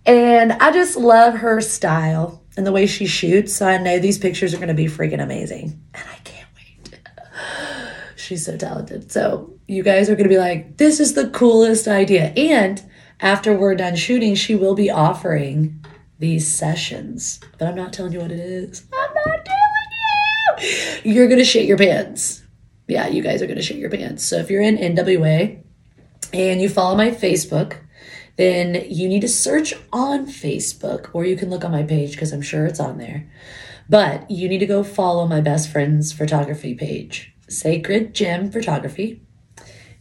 And 0.05 0.53
I 0.53 0.71
just 0.71 0.97
love 0.97 1.35
her 1.35 1.61
style 1.61 2.41
and 2.57 2.65
the 2.65 2.71
way 2.71 2.87
she 2.87 3.05
shoots. 3.05 3.53
So 3.53 3.67
I 3.67 3.77
know 3.77 3.99
these 3.99 4.17
pictures 4.17 4.53
are 4.53 4.57
going 4.57 4.69
to 4.69 4.73
be 4.73 4.85
freaking 4.85 5.21
amazing. 5.21 5.81
And 5.93 6.03
I 6.09 6.15
can't 6.23 6.47
wait. 6.55 6.99
She's 8.15 8.45
so 8.45 8.57
talented. 8.57 9.11
So 9.11 9.53
you 9.67 9.83
guys 9.83 10.09
are 10.09 10.15
going 10.15 10.27
to 10.27 10.33
be 10.33 10.39
like, 10.39 10.77
this 10.77 10.99
is 10.99 11.13
the 11.13 11.29
coolest 11.29 11.87
idea. 11.87 12.33
And 12.35 12.81
after 13.19 13.53
we're 13.55 13.75
done 13.75 13.95
shooting, 13.95 14.35
she 14.35 14.55
will 14.55 14.75
be 14.75 14.89
offering 14.89 15.85
these 16.19 16.47
sessions. 16.47 17.39
But 17.57 17.67
I'm 17.67 17.75
not 17.75 17.93
telling 17.93 18.13
you 18.13 18.19
what 18.19 18.31
it 18.31 18.39
is. 18.39 18.85
I'm 18.93 19.13
not 19.13 19.45
telling 19.45 19.45
you. 19.45 20.50
You're 21.03 21.27
to 21.39 21.45
shit 21.45 21.65
your 21.65 21.77
pants. 21.77 22.43
Yeah, 22.87 23.07
you 23.07 23.21
guys 23.21 23.41
are 23.41 23.47
to 23.55 23.61
shit 23.61 23.77
your 23.77 23.89
pants. 23.89 24.23
So 24.23 24.37
if 24.37 24.49
you're 24.49 24.61
in 24.61 24.77
NWA 24.77 25.61
and 26.33 26.61
you 26.61 26.69
follow 26.69 26.95
my 26.95 27.09
Facebook, 27.09 27.77
then 28.37 28.85
you 28.89 29.07
need 29.07 29.21
to 29.21 29.27
search 29.27 29.73
on 29.91 30.25
Facebook 30.25 31.09
or 31.13 31.25
you 31.25 31.35
can 31.35 31.49
look 31.49 31.63
on 31.63 31.71
my 31.71 31.83
page 31.83 32.11
because 32.11 32.31
I'm 32.31 32.41
sure 32.41 32.65
it's 32.65 32.79
on 32.79 32.97
there. 32.97 33.29
But 33.89 34.29
you 34.29 34.47
need 34.47 34.59
to 34.59 34.65
go 34.65 34.83
follow 34.83 35.27
my 35.27 35.41
best 35.41 35.69
friend's 35.69 36.13
photography 36.13 36.73
page, 36.73 37.33
Sacred 37.47 38.13
Gem 38.13 38.51
Photography. 38.51 39.21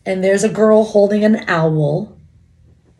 And 0.06 0.24
there's 0.24 0.44
a 0.44 0.48
girl 0.48 0.84
holding 0.84 1.24
an 1.24 1.44
owl 1.48 2.16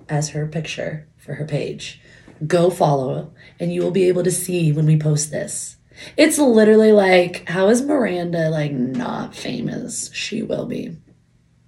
as 0.09 0.31
her 0.31 0.47
picture 0.47 1.09
for 1.17 1.35
her 1.35 1.47
page. 1.47 2.01
Go 2.47 2.71
follow 2.71 3.33
and 3.59 3.73
you 3.73 3.83
will 3.83 3.91
be 3.91 4.09
able 4.09 4.25
to 4.25 4.31
see 4.31 4.73
when 4.73 4.87
we 4.87 4.97
post 4.99 5.31
this. 5.31 5.77
It's 6.17 6.39
literally 6.39 6.93
like, 6.93 7.49
how 7.49 7.69
is 7.69 7.83
Miranda 7.83 8.51
like 8.51 8.73
not 8.73 9.35
famous? 9.35 10.11
She 10.13 10.43
will 10.43 10.67
be. 10.67 10.97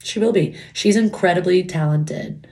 She 0.02 0.18
will 0.18 0.32
be. 0.32 0.56
She's 0.72 0.96
incredibly 0.96 1.62
talented. 1.64 2.46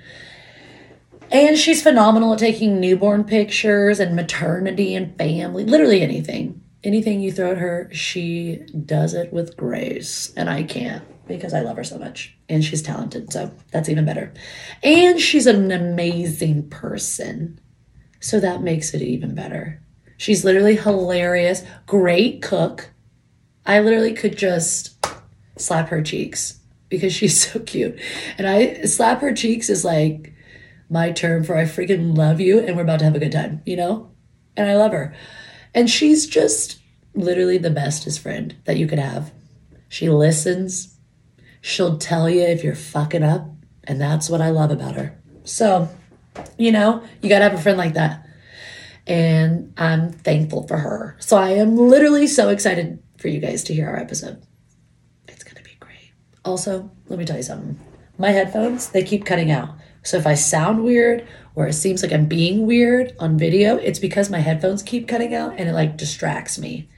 And 1.32 1.56
she's 1.56 1.82
phenomenal 1.82 2.32
at 2.32 2.40
taking 2.40 2.80
newborn 2.80 3.24
pictures 3.24 4.00
and 4.00 4.16
maternity 4.16 4.94
and 4.94 5.16
family, 5.16 5.64
literally 5.64 6.02
anything. 6.02 6.60
anything 6.82 7.20
you 7.20 7.32
throw 7.32 7.52
at 7.52 7.58
her, 7.58 7.88
she 7.92 8.56
does 8.84 9.14
it 9.14 9.32
with 9.32 9.56
grace. 9.56 10.32
And 10.36 10.48
I 10.48 10.62
can't 10.62 11.04
because 11.26 11.54
I 11.54 11.60
love 11.60 11.76
her 11.76 11.84
so 11.84 11.98
much. 11.98 12.36
And 12.48 12.64
she's 12.64 12.82
talented. 12.82 13.32
So 13.32 13.52
that's 13.70 13.88
even 13.88 14.04
better. 14.04 14.32
And 14.82 15.20
she's 15.20 15.46
an 15.46 15.70
amazing 15.70 16.68
person. 16.70 17.60
So 18.20 18.40
that 18.40 18.62
makes 18.62 18.92
it 18.94 19.02
even 19.02 19.34
better. 19.34 19.82
She's 20.20 20.44
literally 20.44 20.76
hilarious, 20.76 21.64
great 21.86 22.42
cook. 22.42 22.90
I 23.64 23.80
literally 23.80 24.12
could 24.12 24.36
just 24.36 25.02
slap 25.56 25.88
her 25.88 26.02
cheeks 26.02 26.60
because 26.90 27.14
she's 27.14 27.40
so 27.50 27.60
cute. 27.60 27.98
And 28.36 28.46
I 28.46 28.82
slap 28.82 29.22
her 29.22 29.32
cheeks 29.32 29.70
is 29.70 29.82
like 29.82 30.34
my 30.90 31.10
term 31.10 31.42
for 31.42 31.56
I 31.56 31.62
freaking 31.62 32.18
love 32.18 32.38
you 32.38 32.58
and 32.58 32.76
we're 32.76 32.82
about 32.82 32.98
to 32.98 33.06
have 33.06 33.14
a 33.14 33.18
good 33.18 33.32
time, 33.32 33.62
you 33.64 33.76
know? 33.76 34.10
And 34.58 34.68
I 34.68 34.76
love 34.76 34.92
her. 34.92 35.14
And 35.72 35.88
she's 35.88 36.26
just 36.26 36.78
literally 37.14 37.56
the 37.56 37.70
bestest 37.70 38.20
friend 38.20 38.54
that 38.66 38.76
you 38.76 38.86
could 38.86 38.98
have. 38.98 39.32
She 39.88 40.10
listens. 40.10 40.98
She'll 41.62 41.96
tell 41.96 42.28
you 42.28 42.42
if 42.42 42.62
you're 42.62 42.74
fucking 42.74 43.22
up. 43.22 43.48
And 43.84 43.98
that's 43.98 44.28
what 44.28 44.42
I 44.42 44.50
love 44.50 44.70
about 44.70 44.96
her. 44.96 45.18
So, 45.44 45.88
you 46.58 46.72
know, 46.72 47.02
you 47.22 47.30
got 47.30 47.38
to 47.38 47.44
have 47.44 47.54
a 47.54 47.62
friend 47.62 47.78
like 47.78 47.94
that. 47.94 48.26
And 49.06 49.72
I'm 49.76 50.12
thankful 50.12 50.66
for 50.66 50.78
her. 50.78 51.16
So 51.20 51.36
I 51.36 51.50
am 51.50 51.76
literally 51.76 52.26
so 52.26 52.48
excited 52.48 53.02
for 53.18 53.28
you 53.28 53.40
guys 53.40 53.64
to 53.64 53.74
hear 53.74 53.88
our 53.88 53.96
episode. 53.96 54.42
It's 55.28 55.44
going 55.44 55.56
to 55.56 55.62
be 55.62 55.76
great. 55.80 56.12
Also, 56.44 56.90
let 57.08 57.18
me 57.18 57.24
tell 57.24 57.36
you 57.36 57.42
something. 57.42 57.78
My 58.18 58.30
headphones, 58.30 58.90
they 58.90 59.02
keep 59.02 59.24
cutting 59.24 59.50
out. 59.50 59.70
So 60.02 60.16
if 60.16 60.26
I 60.26 60.34
sound 60.34 60.84
weird 60.84 61.26
or 61.54 61.66
it 61.66 61.74
seems 61.74 62.02
like 62.02 62.12
I'm 62.12 62.26
being 62.26 62.66
weird 62.66 63.14
on 63.18 63.38
video, 63.38 63.76
it's 63.76 63.98
because 63.98 64.30
my 64.30 64.38
headphones 64.38 64.82
keep 64.82 65.08
cutting 65.08 65.34
out 65.34 65.54
and 65.58 65.68
it 65.68 65.72
like 65.72 65.96
distracts 65.96 66.58
me. 66.58 66.88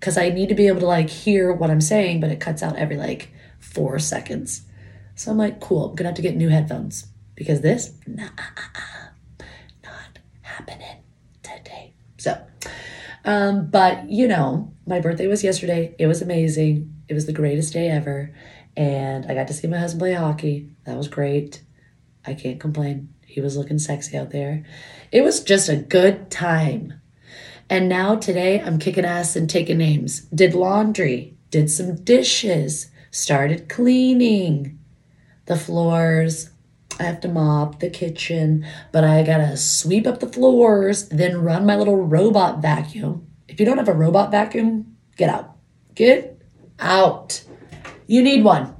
Cause 0.00 0.18
I 0.18 0.28
need 0.28 0.50
to 0.50 0.54
be 0.54 0.66
able 0.68 0.80
to 0.80 0.86
like 0.86 1.08
hear 1.08 1.52
what 1.52 1.70
I'm 1.70 1.80
saying, 1.80 2.20
but 2.20 2.30
it 2.30 2.38
cuts 2.38 2.62
out 2.62 2.76
every 2.76 2.96
like 2.96 3.32
four 3.58 3.98
seconds. 3.98 4.62
So 5.14 5.30
I'm 5.30 5.38
like, 5.38 5.60
cool, 5.60 5.90
I'm 5.90 5.94
gonna 5.94 6.10
have 6.10 6.16
to 6.16 6.22
get 6.22 6.36
new 6.36 6.50
headphones 6.50 7.06
because 7.34 7.60
this, 7.62 7.92
nah, 8.06 8.28
not 9.82 10.18
happening. 10.42 11.03
So, 12.24 12.40
um, 13.26 13.68
but 13.70 14.08
you 14.08 14.26
know, 14.26 14.72
my 14.86 14.98
birthday 14.98 15.26
was 15.26 15.44
yesterday. 15.44 15.94
It 15.98 16.06
was 16.06 16.22
amazing. 16.22 17.02
It 17.06 17.12
was 17.12 17.26
the 17.26 17.32
greatest 17.32 17.74
day 17.74 17.90
ever. 17.90 18.34
And 18.76 19.26
I 19.26 19.34
got 19.34 19.46
to 19.48 19.54
see 19.54 19.68
my 19.68 19.78
husband 19.78 20.00
play 20.00 20.14
hockey. 20.14 20.70
That 20.86 20.96
was 20.96 21.08
great. 21.08 21.62
I 22.26 22.32
can't 22.32 22.58
complain. 22.58 23.10
He 23.26 23.42
was 23.42 23.58
looking 23.58 23.78
sexy 23.78 24.16
out 24.16 24.30
there. 24.30 24.64
It 25.12 25.20
was 25.20 25.44
just 25.44 25.68
a 25.68 25.76
good 25.76 26.30
time. 26.30 27.00
And 27.68 27.88
now 27.90 28.16
today 28.16 28.60
I'm 28.60 28.78
kicking 28.78 29.04
ass 29.04 29.36
and 29.36 29.48
taking 29.48 29.78
names. 29.78 30.22
Did 30.26 30.54
laundry, 30.54 31.36
did 31.50 31.70
some 31.70 31.96
dishes, 31.96 32.90
started 33.10 33.68
cleaning 33.68 34.78
the 35.44 35.56
floors. 35.56 36.50
I 36.98 37.04
have 37.04 37.20
to 37.22 37.28
mop 37.28 37.80
the 37.80 37.90
kitchen, 37.90 38.66
but 38.92 39.04
I 39.04 39.22
gotta 39.22 39.56
sweep 39.56 40.06
up 40.06 40.20
the 40.20 40.28
floors, 40.28 41.08
then 41.08 41.42
run 41.42 41.66
my 41.66 41.76
little 41.76 41.96
robot 41.96 42.62
vacuum. 42.62 43.26
If 43.48 43.58
you 43.58 43.66
don't 43.66 43.78
have 43.78 43.88
a 43.88 43.92
robot 43.92 44.30
vacuum, 44.30 44.96
get 45.16 45.30
out. 45.30 45.56
Get 45.94 46.40
out. 46.78 47.44
You 48.06 48.22
need 48.22 48.44
one. 48.44 48.74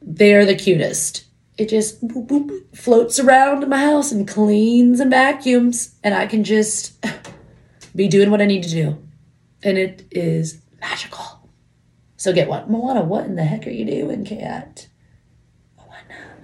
They're 0.00 0.46
the 0.46 0.54
cutest 0.54 1.28
it 1.58 1.68
just 1.68 2.06
boop, 2.06 2.28
boop, 2.28 2.76
floats 2.76 3.18
around 3.18 3.68
my 3.68 3.78
house 3.78 4.12
and 4.12 4.26
cleans 4.28 5.00
and 5.00 5.10
vacuums, 5.10 5.96
and 6.04 6.14
I 6.14 6.26
can 6.28 6.44
just 6.44 7.04
be 7.96 8.06
doing 8.06 8.30
what 8.30 8.40
I 8.40 8.46
need 8.46 8.62
to 8.62 8.70
do. 8.70 9.04
And 9.64 9.76
it 9.76 10.06
is 10.12 10.62
magical. 10.80 11.50
So 12.16 12.32
get 12.32 12.48
one. 12.48 12.70
Moana, 12.70 13.02
what 13.02 13.26
in 13.26 13.34
the 13.34 13.42
heck 13.42 13.66
are 13.66 13.70
you 13.70 13.84
doing, 13.84 14.24
cat? 14.24 14.86
Moana, 15.76 16.36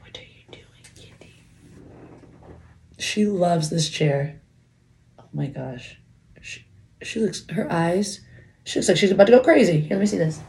what 0.00 0.18
are 0.18 0.22
you 0.22 0.42
doing, 0.50 0.64
kitty? 0.96 1.44
She 3.02 3.26
loves 3.26 3.68
this 3.68 3.90
chair. 3.90 4.40
Oh 5.18 5.24
my 5.32 5.48
gosh. 5.48 5.98
She, 6.40 6.64
she 7.02 7.18
looks, 7.18 7.44
her 7.50 7.70
eyes, 7.70 8.20
she 8.62 8.78
looks 8.78 8.88
like 8.88 8.96
she's 8.96 9.10
about 9.10 9.24
to 9.26 9.32
go 9.32 9.40
crazy. 9.40 9.80
Here, 9.80 9.96
let 9.96 10.00
me 10.00 10.06
see 10.06 10.18
this. 10.18 10.40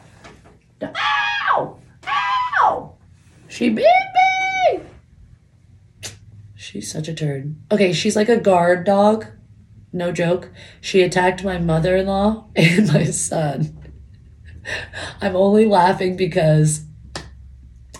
Ow! 0.83 1.79
Ow! 2.05 2.93
She 3.47 3.69
bit 3.69 3.87
me. 4.71 4.81
She's 6.53 6.91
such 6.91 7.07
a 7.07 7.13
turd. 7.15 7.55
Okay, 7.71 7.91
she's 7.91 8.15
like 8.15 8.29
a 8.29 8.39
guard 8.39 8.85
dog. 8.85 9.25
No 9.91 10.11
joke. 10.11 10.51
She 10.79 11.01
attacked 11.01 11.43
my 11.43 11.57
mother 11.57 11.95
in 11.97 12.05
law 12.05 12.49
and 12.55 12.93
my 12.93 13.05
son. 13.05 13.75
I'm 15.19 15.35
only 15.35 15.65
laughing 15.65 16.15
because 16.15 16.85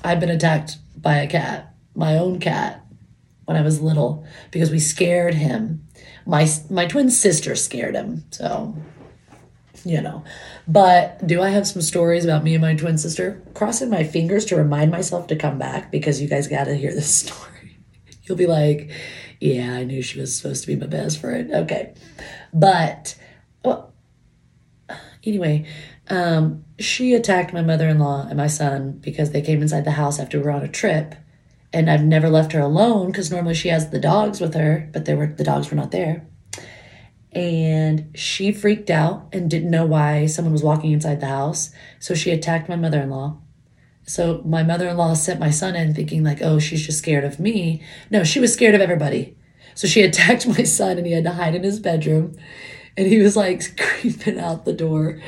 I've 0.04 0.20
been 0.20 0.30
attacked 0.30 0.78
by 0.96 1.18
a 1.18 1.28
cat, 1.28 1.74
my 1.96 2.20
own 2.20 2.40
cat, 2.40 2.83
when 3.46 3.58
I 3.58 3.62
was 3.62 3.82
little, 3.82 4.26
because 4.52 4.72
we 4.72 4.80
scared 4.80 5.34
him. 5.36 5.88
My 6.26 6.48
my 6.70 6.86
twin 6.86 7.10
sister 7.10 7.56
scared 7.56 7.96
him, 7.96 8.24
so 8.32 8.76
you 9.84 10.02
know. 10.02 10.24
But 10.68 11.26
do 11.26 11.42
I 11.42 11.50
have 11.50 11.68
some 11.68 11.82
stories 11.82 12.24
about 12.24 12.44
me 12.44 12.56
and 12.56 12.62
my 12.62 12.76
twin 12.76 12.98
sister? 12.98 13.42
Crossing 13.54 13.90
my 13.90 14.04
fingers 14.04 14.46
to 14.46 14.56
remind 14.56 14.92
myself 14.92 15.28
to 15.28 15.36
come 15.36 15.58
back 15.58 15.92
because 15.92 16.22
you 16.22 16.28
guys 16.28 16.48
got 16.48 16.66
to 16.66 16.76
hear 16.76 16.94
this 16.94 17.14
story. 17.16 17.78
You'll 18.24 18.38
be 18.38 18.48
like, 18.48 18.90
yeah, 19.40 19.74
I 19.74 19.84
knew 19.84 20.02
she 20.02 20.20
was 20.20 20.36
supposed 20.36 20.62
to 20.62 20.68
be 20.68 20.76
my 20.78 20.88
best 20.88 21.20
friend. 21.20 21.54
Okay. 21.54 21.94
But, 22.54 23.16
well, 23.66 23.94
anyway, 25.26 25.66
um, 26.08 26.64
she 26.80 27.14
attacked 27.14 27.54
my 27.54 27.62
mother 27.62 27.90
in 27.90 28.00
law 28.00 28.26
and 28.26 28.38
my 28.38 28.48
son 28.48 29.00
because 29.02 29.32
they 29.32 29.42
came 29.42 29.62
inside 29.62 29.84
the 29.84 29.92
house 29.92 30.20
after 30.20 30.38
we 30.38 30.46
were 30.46 30.52
on 30.52 30.64
a 30.64 30.70
trip. 30.70 31.16
And 31.74 31.90
I've 31.90 32.04
never 32.04 32.30
left 32.30 32.52
her 32.52 32.60
alone 32.60 33.08
because 33.08 33.32
normally 33.32 33.56
she 33.56 33.70
has 33.70 33.90
the 33.90 34.00
dogs 34.00 34.40
with 34.40 34.54
her, 34.54 34.90
but 34.94 35.06
they 35.06 35.16
were 35.16 35.28
the 35.28 35.44
dogs 35.44 35.72
were 35.72 35.76
not 35.76 35.92
there 35.92 36.28
and 37.36 38.12
she 38.16 38.52
freaked 38.52 38.90
out 38.90 39.28
and 39.34 39.50
didn't 39.50 39.72
know 39.72 39.86
why 39.86 40.26
someone 40.28 40.52
was 40.52 40.64
walking 40.64 40.92
inside 40.92 41.20
the 41.20 41.28
house. 41.28 41.72
So 42.00 42.14
she 42.14 42.32
attacked 42.32 42.70
my 42.70 42.76
mother 42.76 43.02
in 43.02 43.10
law. 43.10 43.40
So 44.06 44.42
my 44.46 44.64
mother 44.64 44.88
in 44.88 44.98
law 44.98 45.14
sent 45.14 45.40
my 45.40 45.50
son 45.50 45.76
in 45.76 45.94
thinking, 45.94 46.24
like, 46.24 46.42
oh, 46.42 46.60
she's 46.60 46.86
just 46.86 47.00
scared 47.00 47.24
of 47.24 47.40
me. 47.40 47.82
No, 48.12 48.24
she 48.24 48.40
was 48.40 48.54
scared 48.54 48.76
of 48.76 48.82
everybody. 48.82 49.36
So 49.74 49.88
she 49.88 50.02
attacked 50.04 50.48
my 50.48 50.64
son 50.64 50.98
and 50.98 51.08
he 51.08 51.14
had 51.14 51.24
to 51.24 51.32
hide 51.32 51.56
in 51.56 51.64
his 51.64 51.80
bedroom. 51.80 52.36
And 52.96 53.08
he 53.08 53.20
was 53.20 53.36
like 53.36 53.78
creeping 53.80 54.40
out 54.40 54.66
the 54.66 54.74
door. 54.74 55.20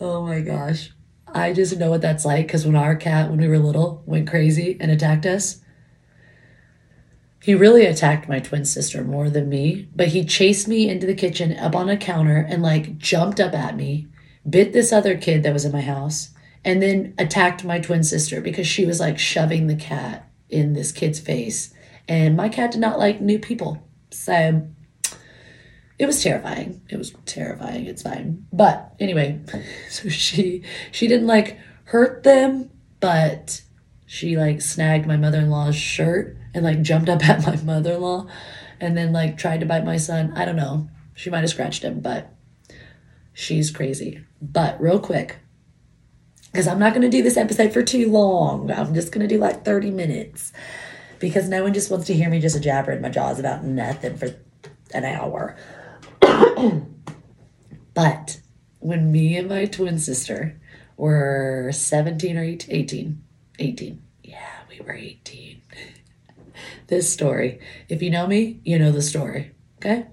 Oh 0.00 0.24
my 0.24 0.40
gosh. 0.40 0.92
I 1.26 1.52
just 1.52 1.76
know 1.78 1.90
what 1.90 2.02
that's 2.02 2.24
like 2.24 2.46
because 2.46 2.64
when 2.64 2.76
our 2.76 2.94
cat, 2.94 3.28
when 3.28 3.40
we 3.40 3.48
were 3.48 3.58
little, 3.58 4.04
went 4.06 4.30
crazy 4.30 4.76
and 4.80 4.88
attacked 4.92 5.26
us, 5.26 5.60
he 7.44 7.54
really 7.54 7.84
attacked 7.84 8.26
my 8.26 8.40
twin 8.40 8.64
sister 8.64 9.04
more 9.04 9.28
than 9.28 9.50
me, 9.50 9.86
but 9.94 10.08
he 10.08 10.24
chased 10.24 10.66
me 10.66 10.88
into 10.88 11.06
the 11.06 11.14
kitchen 11.14 11.54
up 11.58 11.76
on 11.76 11.90
a 11.90 11.96
counter 11.98 12.38
and 12.38 12.62
like 12.62 12.96
jumped 12.96 13.38
up 13.38 13.52
at 13.52 13.76
me, 13.76 14.06
bit 14.48 14.72
this 14.72 14.94
other 14.94 15.18
kid 15.18 15.42
that 15.42 15.52
was 15.52 15.66
in 15.66 15.70
my 15.70 15.82
house, 15.82 16.30
and 16.64 16.80
then 16.80 17.12
attacked 17.18 17.62
my 17.62 17.78
twin 17.78 18.02
sister 18.02 18.40
because 18.40 18.66
she 18.66 18.86
was 18.86 18.98
like 18.98 19.18
shoving 19.18 19.66
the 19.66 19.76
cat 19.76 20.26
in 20.48 20.72
this 20.72 20.90
kid's 20.90 21.20
face. 21.20 21.74
And 22.08 22.34
my 22.34 22.48
cat 22.48 22.70
did 22.70 22.80
not 22.80 22.98
like 22.98 23.20
new 23.20 23.38
people. 23.38 23.86
So 24.10 24.66
it 25.98 26.06
was 26.06 26.22
terrifying. 26.22 26.80
It 26.88 26.96
was 26.96 27.12
terrifying. 27.26 27.84
It's 27.84 28.00
fine. 28.00 28.46
But 28.54 28.94
anyway, 28.98 29.38
so 29.90 30.08
she 30.08 30.62
she 30.92 31.06
didn't 31.06 31.26
like 31.26 31.58
hurt 31.84 32.22
them, 32.22 32.70
but 33.00 33.60
she 34.06 34.38
like 34.38 34.62
snagged 34.62 35.06
my 35.06 35.18
mother-in-law's 35.18 35.76
shirt 35.76 36.38
and 36.54 36.64
like 36.64 36.80
jumped 36.82 37.08
up 37.08 37.24
at 37.28 37.46
my 37.46 37.56
mother-in-law 37.56 38.26
and 38.80 38.96
then 38.96 39.12
like 39.12 39.36
tried 39.36 39.60
to 39.60 39.66
bite 39.66 39.84
my 39.84 39.96
son. 39.96 40.32
I 40.36 40.44
don't 40.44 40.56
know. 40.56 40.88
She 41.14 41.30
might 41.30 41.40
have 41.40 41.50
scratched 41.50 41.82
him, 41.82 42.00
but 42.00 42.32
she's 43.32 43.70
crazy. 43.70 44.24
But 44.40 44.80
real 44.80 44.98
quick, 44.98 45.38
because 46.50 46.66
I'm 46.68 46.78
not 46.78 46.92
going 46.92 47.02
to 47.02 47.08
do 47.08 47.22
this 47.22 47.36
episode 47.36 47.72
for 47.72 47.82
too 47.82 48.10
long. 48.10 48.70
I'm 48.70 48.94
just 48.94 49.12
going 49.12 49.26
to 49.26 49.34
do 49.34 49.40
like 49.40 49.64
30 49.64 49.90
minutes 49.90 50.52
because 51.18 51.48
no 51.48 51.62
one 51.62 51.74
just 51.74 51.90
wants 51.90 52.06
to 52.06 52.14
hear 52.14 52.30
me 52.30 52.40
just 52.40 52.62
jabber 52.62 52.92
in 52.92 53.02
my 53.02 53.08
jaws 53.08 53.38
about 53.38 53.64
nothing 53.64 54.16
for 54.16 54.28
an 54.92 55.04
hour. 55.04 55.56
but 57.94 58.40
when 58.78 59.10
me 59.10 59.36
and 59.36 59.48
my 59.48 59.64
twin 59.64 59.98
sister 59.98 60.60
were 60.96 61.70
17 61.72 62.36
or 62.36 62.44
18, 62.44 63.22
18, 63.58 64.02
yeah, 64.22 64.60
we 64.68 64.80
were 64.80 64.94
18 64.94 65.60
this 66.86 67.12
story. 67.12 67.60
If 67.88 68.02
you 68.02 68.10
know 68.10 68.26
me, 68.26 68.60
you 68.64 68.78
know 68.78 68.92
the 68.92 69.02
story. 69.02 69.52
Okay? 69.78 70.06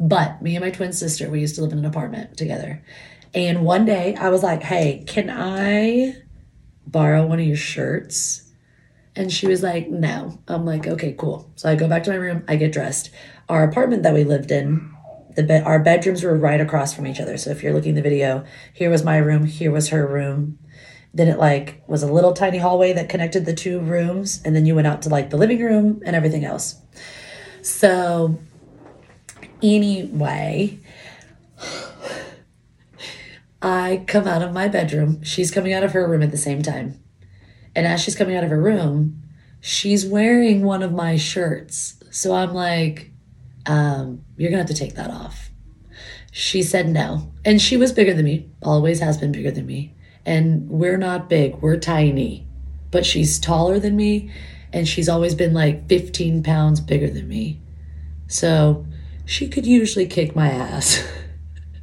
But 0.00 0.40
me 0.42 0.54
and 0.56 0.64
my 0.64 0.70
twin 0.70 0.92
sister, 0.92 1.28
we 1.28 1.40
used 1.40 1.56
to 1.56 1.62
live 1.62 1.72
in 1.72 1.78
an 1.78 1.84
apartment 1.84 2.36
together. 2.36 2.84
And 3.34 3.64
one 3.64 3.84
day 3.84 4.14
I 4.14 4.28
was 4.30 4.42
like, 4.42 4.62
hey, 4.62 5.04
can 5.06 5.28
I 5.30 6.14
borrow 6.86 7.26
one 7.26 7.40
of 7.40 7.46
your 7.46 7.56
shirts? 7.56 8.50
And 9.16 9.32
she 9.32 9.48
was 9.48 9.62
like, 9.62 9.90
no. 9.90 10.40
I'm 10.46 10.64
like, 10.64 10.86
okay, 10.86 11.14
cool. 11.18 11.50
So 11.56 11.68
I 11.68 11.74
go 11.74 11.88
back 11.88 12.04
to 12.04 12.10
my 12.10 12.16
room, 12.16 12.44
I 12.46 12.56
get 12.56 12.72
dressed. 12.72 13.10
Our 13.48 13.64
apartment 13.64 14.04
that 14.04 14.14
we 14.14 14.24
lived 14.24 14.50
in, 14.50 14.94
the 15.34 15.42
bed 15.42 15.64
our 15.64 15.80
bedrooms 15.80 16.22
were 16.22 16.36
right 16.36 16.60
across 16.60 16.94
from 16.94 17.06
each 17.06 17.20
other. 17.20 17.36
So 17.36 17.50
if 17.50 17.62
you're 17.62 17.72
looking 17.72 17.94
the 17.94 18.02
video, 18.02 18.44
here 18.72 18.90
was 18.90 19.04
my 19.04 19.16
room, 19.16 19.44
here 19.44 19.72
was 19.72 19.88
her 19.88 20.06
room. 20.06 20.58
Then 21.14 21.28
it 21.28 21.38
like 21.38 21.82
was 21.86 22.02
a 22.02 22.12
little 22.12 22.32
tiny 22.32 22.58
hallway 22.58 22.92
that 22.92 23.08
connected 23.08 23.44
the 23.44 23.54
two 23.54 23.80
rooms, 23.80 24.40
and 24.44 24.54
then 24.54 24.66
you 24.66 24.74
went 24.74 24.86
out 24.86 25.02
to 25.02 25.08
like 25.08 25.30
the 25.30 25.36
living 25.36 25.60
room 25.60 26.02
and 26.04 26.14
everything 26.14 26.44
else. 26.44 26.80
So 27.62 28.38
anyway, 29.62 30.78
I 33.60 34.04
come 34.06 34.26
out 34.26 34.42
of 34.42 34.52
my 34.52 34.68
bedroom. 34.68 35.22
She's 35.22 35.50
coming 35.50 35.72
out 35.72 35.82
of 35.82 35.92
her 35.92 36.08
room 36.08 36.22
at 36.22 36.30
the 36.30 36.36
same 36.36 36.62
time. 36.62 37.02
And 37.74 37.86
as 37.86 38.00
she's 38.00 38.16
coming 38.16 38.36
out 38.36 38.44
of 38.44 38.50
her 38.50 38.60
room, 38.60 39.22
she's 39.60 40.06
wearing 40.06 40.62
one 40.62 40.82
of 40.82 40.92
my 40.92 41.16
shirts. 41.16 42.00
So 42.10 42.34
I'm 42.34 42.54
like, 42.54 43.10
um, 43.66 44.24
you're 44.36 44.50
to 44.50 44.56
have 44.56 44.66
to 44.66 44.74
take 44.74 44.94
that 44.94 45.10
off. 45.10 45.50
She 46.32 46.62
said 46.62 46.88
no. 46.88 47.32
And 47.44 47.60
she 47.60 47.76
was 47.76 47.92
bigger 47.92 48.14
than 48.14 48.24
me, 48.24 48.50
always 48.62 49.00
has 49.00 49.18
been 49.18 49.32
bigger 49.32 49.50
than 49.50 49.66
me. 49.66 49.94
And 50.28 50.68
we're 50.68 50.98
not 50.98 51.30
big, 51.30 51.56
we're 51.62 51.78
tiny. 51.78 52.46
But 52.90 53.06
she's 53.06 53.38
taller 53.38 53.78
than 53.78 53.96
me, 53.96 54.30
and 54.74 54.86
she's 54.86 55.08
always 55.08 55.34
been 55.34 55.54
like 55.54 55.88
15 55.88 56.42
pounds 56.42 56.80
bigger 56.80 57.08
than 57.08 57.26
me. 57.26 57.62
So 58.26 58.86
she 59.24 59.48
could 59.48 59.64
usually 59.64 60.06
kick 60.06 60.36
my 60.36 60.50
ass. 60.50 61.02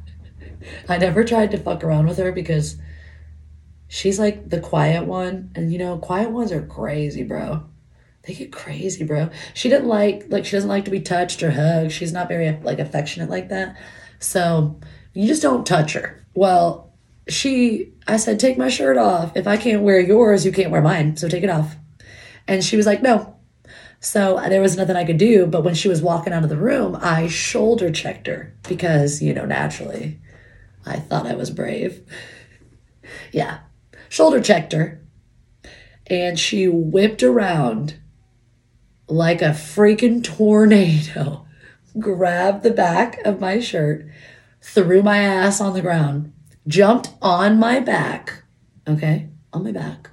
I 0.88 0.96
never 0.96 1.24
tried 1.24 1.50
to 1.50 1.58
fuck 1.58 1.82
around 1.82 2.06
with 2.06 2.18
her 2.18 2.30
because 2.30 2.76
she's 3.88 4.20
like 4.20 4.48
the 4.48 4.60
quiet 4.60 5.06
one. 5.06 5.50
And 5.56 5.72
you 5.72 5.78
know, 5.80 5.98
quiet 5.98 6.30
ones 6.30 6.52
are 6.52 6.64
crazy, 6.64 7.24
bro. 7.24 7.64
They 8.22 8.34
get 8.34 8.52
crazy, 8.52 9.02
bro. 9.02 9.28
She 9.54 9.68
didn't 9.68 9.88
like 9.88 10.26
like 10.28 10.44
she 10.44 10.52
doesn't 10.52 10.70
like 10.70 10.84
to 10.84 10.92
be 10.92 11.00
touched 11.00 11.42
or 11.42 11.50
hugged. 11.50 11.90
She's 11.90 12.12
not 12.12 12.28
very 12.28 12.56
like 12.62 12.78
affectionate 12.78 13.28
like 13.28 13.48
that. 13.48 13.76
So 14.20 14.78
you 15.14 15.26
just 15.26 15.42
don't 15.42 15.66
touch 15.66 15.94
her. 15.94 16.24
Well, 16.34 16.85
she 17.28 17.92
I 18.06 18.16
said, 18.16 18.38
take 18.38 18.56
my 18.56 18.68
shirt 18.68 18.96
off. 18.96 19.36
If 19.36 19.46
I 19.46 19.56
can't 19.56 19.82
wear 19.82 19.98
yours, 19.98 20.46
you 20.46 20.52
can't 20.52 20.70
wear 20.70 20.82
mine. 20.82 21.16
So 21.16 21.28
take 21.28 21.42
it 21.42 21.50
off. 21.50 21.76
And 22.46 22.64
she 22.64 22.76
was 22.76 22.86
like, 22.86 23.02
no. 23.02 23.36
So 23.98 24.36
uh, 24.36 24.48
there 24.48 24.60
was 24.60 24.76
nothing 24.76 24.94
I 24.94 25.04
could 25.04 25.18
do. 25.18 25.46
But 25.46 25.64
when 25.64 25.74
she 25.74 25.88
was 25.88 26.02
walking 26.02 26.32
out 26.32 26.44
of 26.44 26.48
the 26.48 26.56
room, 26.56 26.96
I 27.00 27.26
shoulder 27.26 27.90
checked 27.90 28.28
her 28.28 28.54
because, 28.68 29.20
you 29.20 29.34
know, 29.34 29.44
naturally 29.44 30.20
I 30.84 31.00
thought 31.00 31.26
I 31.26 31.34
was 31.34 31.50
brave. 31.50 32.02
yeah. 33.32 33.60
Shoulder 34.08 34.40
checked 34.40 34.72
her. 34.72 35.02
And 36.06 36.38
she 36.38 36.68
whipped 36.68 37.24
around 37.24 37.98
like 39.08 39.42
a 39.42 39.46
freaking 39.46 40.22
tornado, 40.22 41.44
grabbed 41.98 42.62
the 42.62 42.70
back 42.70 43.18
of 43.24 43.40
my 43.40 43.58
shirt, 43.58 44.08
threw 44.60 45.02
my 45.02 45.18
ass 45.18 45.60
on 45.60 45.74
the 45.74 45.82
ground, 45.82 46.32
jumped 46.66 47.10
on 47.22 47.58
my 47.58 47.80
back, 47.80 48.42
okay, 48.86 49.28
on 49.52 49.64
my 49.64 49.72
back, 49.72 50.10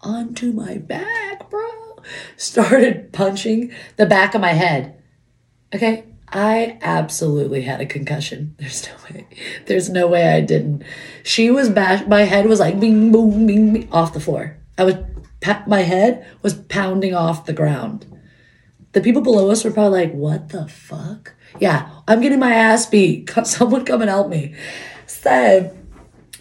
onto 0.00 0.52
my 0.52 0.78
back, 0.78 1.48
bro, 1.50 1.98
started 2.36 3.12
punching 3.12 3.72
the 3.96 4.06
back 4.06 4.34
of 4.34 4.40
my 4.40 4.52
head, 4.52 5.02
okay. 5.74 6.04
I 6.28 6.78
absolutely 6.82 7.62
had 7.62 7.80
a 7.80 7.86
concussion. 7.86 8.56
There's 8.58 8.88
no 8.88 8.94
way. 9.08 9.26
There's 9.66 9.88
no 9.88 10.08
way 10.08 10.28
I 10.28 10.40
didn't. 10.40 10.82
She 11.22 11.50
was 11.50 11.68
bashed. 11.68 12.08
My 12.08 12.22
head 12.22 12.46
was 12.46 12.58
like 12.58 12.80
bing, 12.80 13.12
boom, 13.12 13.46
bing, 13.46 13.72
bing, 13.72 13.88
off 13.92 14.12
the 14.12 14.20
floor. 14.20 14.56
I 14.76 14.84
was, 14.84 14.96
my 15.66 15.82
head 15.82 16.26
was 16.42 16.54
pounding 16.54 17.14
off 17.14 17.46
the 17.46 17.52
ground. 17.52 18.06
The 18.92 19.00
people 19.00 19.22
below 19.22 19.50
us 19.50 19.64
were 19.64 19.70
probably 19.70 20.06
like, 20.06 20.14
what 20.14 20.48
the 20.48 20.66
fuck? 20.66 21.34
Yeah, 21.60 21.90
I'm 22.08 22.20
getting 22.20 22.40
my 22.40 22.54
ass 22.54 22.86
beat. 22.86 23.30
Someone 23.44 23.84
come 23.84 24.00
and 24.00 24.10
help 24.10 24.28
me. 24.28 24.54
So 25.06 25.76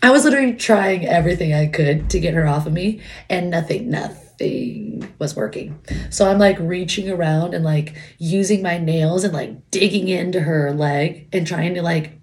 I 0.02 0.12
was 0.12 0.24
literally 0.24 0.54
trying 0.54 1.06
everything 1.06 1.54
I 1.54 1.68
could 1.68 2.10
to 2.12 2.20
get 2.20 2.34
her 2.34 2.46
off 2.48 2.68
of 2.68 2.74
me, 2.74 3.02
and 3.30 3.50
nothing, 3.50 3.90
nothing 3.90 5.14
was 5.20 5.36
working. 5.36 5.80
So 6.10 6.30
I'm 6.30 6.40
like 6.40 6.58
reaching 6.60 7.10
around 7.10 7.54
and 7.54 7.64
like 7.64 7.96
using 8.18 8.62
my 8.62 8.78
nails 8.78 9.24
and 9.24 9.34
like 9.34 9.72
digging 9.72 10.08
into 10.08 10.42
her 10.42 10.74
leg 10.74 11.30
and 11.32 11.48
trying 11.48 11.76
to 11.76 11.82
like 11.82 12.20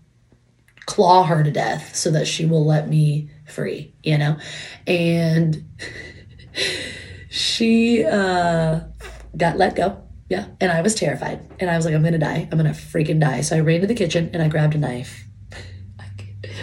claw 0.87 1.25
her 1.25 1.43
to 1.43 1.51
death 1.51 1.95
so 1.97 2.11
that 2.11 2.27
she 2.27 2.45
will 2.45 2.67
let 2.67 2.89
me 2.89 3.31
free, 3.47 3.95
you 4.03 4.19
know? 4.19 4.37
And 4.87 5.65
she 7.31 8.05
uh 8.05 8.81
got 9.37 9.57
let 9.57 9.75
go 9.75 10.03
yeah. 10.33 10.47
And 10.63 10.73
I 10.73 10.81
was 10.81 10.95
terrified. 10.95 11.47
And 11.61 11.69
I 11.69 11.77
was 11.77 11.85
like, 11.85 11.95
I'm 11.95 12.01
going 12.01 12.15
to 12.15 12.19
die. 12.19 12.49
I'm 12.51 12.59
going 12.59 12.65
to 12.65 12.71
freaking 12.71 13.21
die. 13.21 13.43
So 13.43 13.55
I 13.55 13.61
ran 13.61 13.83
to 13.83 13.87
the 13.87 13.95
kitchen 13.95 14.31
and 14.33 14.43
I 14.43 14.49
grabbed 14.49 14.75
a 14.75 14.79
knife. 14.79 15.27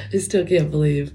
I 0.13 0.17
still 0.17 0.45
can't 0.45 0.72
believe 0.72 1.13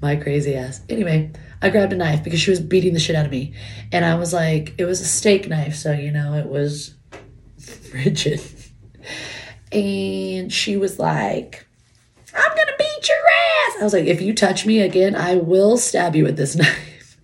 my 0.00 0.16
crazy 0.16 0.54
ass. 0.54 0.80
Anyway, 0.88 1.30
I 1.60 1.70
grabbed 1.70 1.92
a 1.92 1.96
knife 1.96 2.24
because 2.24 2.40
she 2.40 2.50
was 2.50 2.60
beating 2.60 2.92
the 2.92 3.00
shit 3.00 3.16
out 3.16 3.24
of 3.24 3.30
me. 3.30 3.54
And 3.92 4.04
I 4.04 4.16
was 4.16 4.32
like, 4.32 4.74
it 4.78 4.84
was 4.84 5.00
a 5.00 5.04
steak 5.04 5.48
knife. 5.48 5.76
So, 5.76 5.92
you 5.92 6.10
know, 6.10 6.34
it 6.34 6.46
was 6.46 6.94
rigid. 7.92 8.40
And 9.70 10.52
she 10.52 10.76
was 10.76 10.98
like, 10.98 11.66
I'm 12.34 12.56
to 12.56 12.74
beat 12.78 13.08
your 13.08 13.18
ass. 13.18 13.80
I 13.80 13.84
was 13.84 13.92
like, 13.92 14.06
if 14.06 14.20
you 14.20 14.34
touch 14.34 14.66
me 14.66 14.80
again, 14.80 15.14
I 15.14 15.36
will 15.36 15.76
stab 15.76 16.16
you 16.16 16.24
with 16.24 16.36
this 16.36 16.56
knife. 16.56 17.16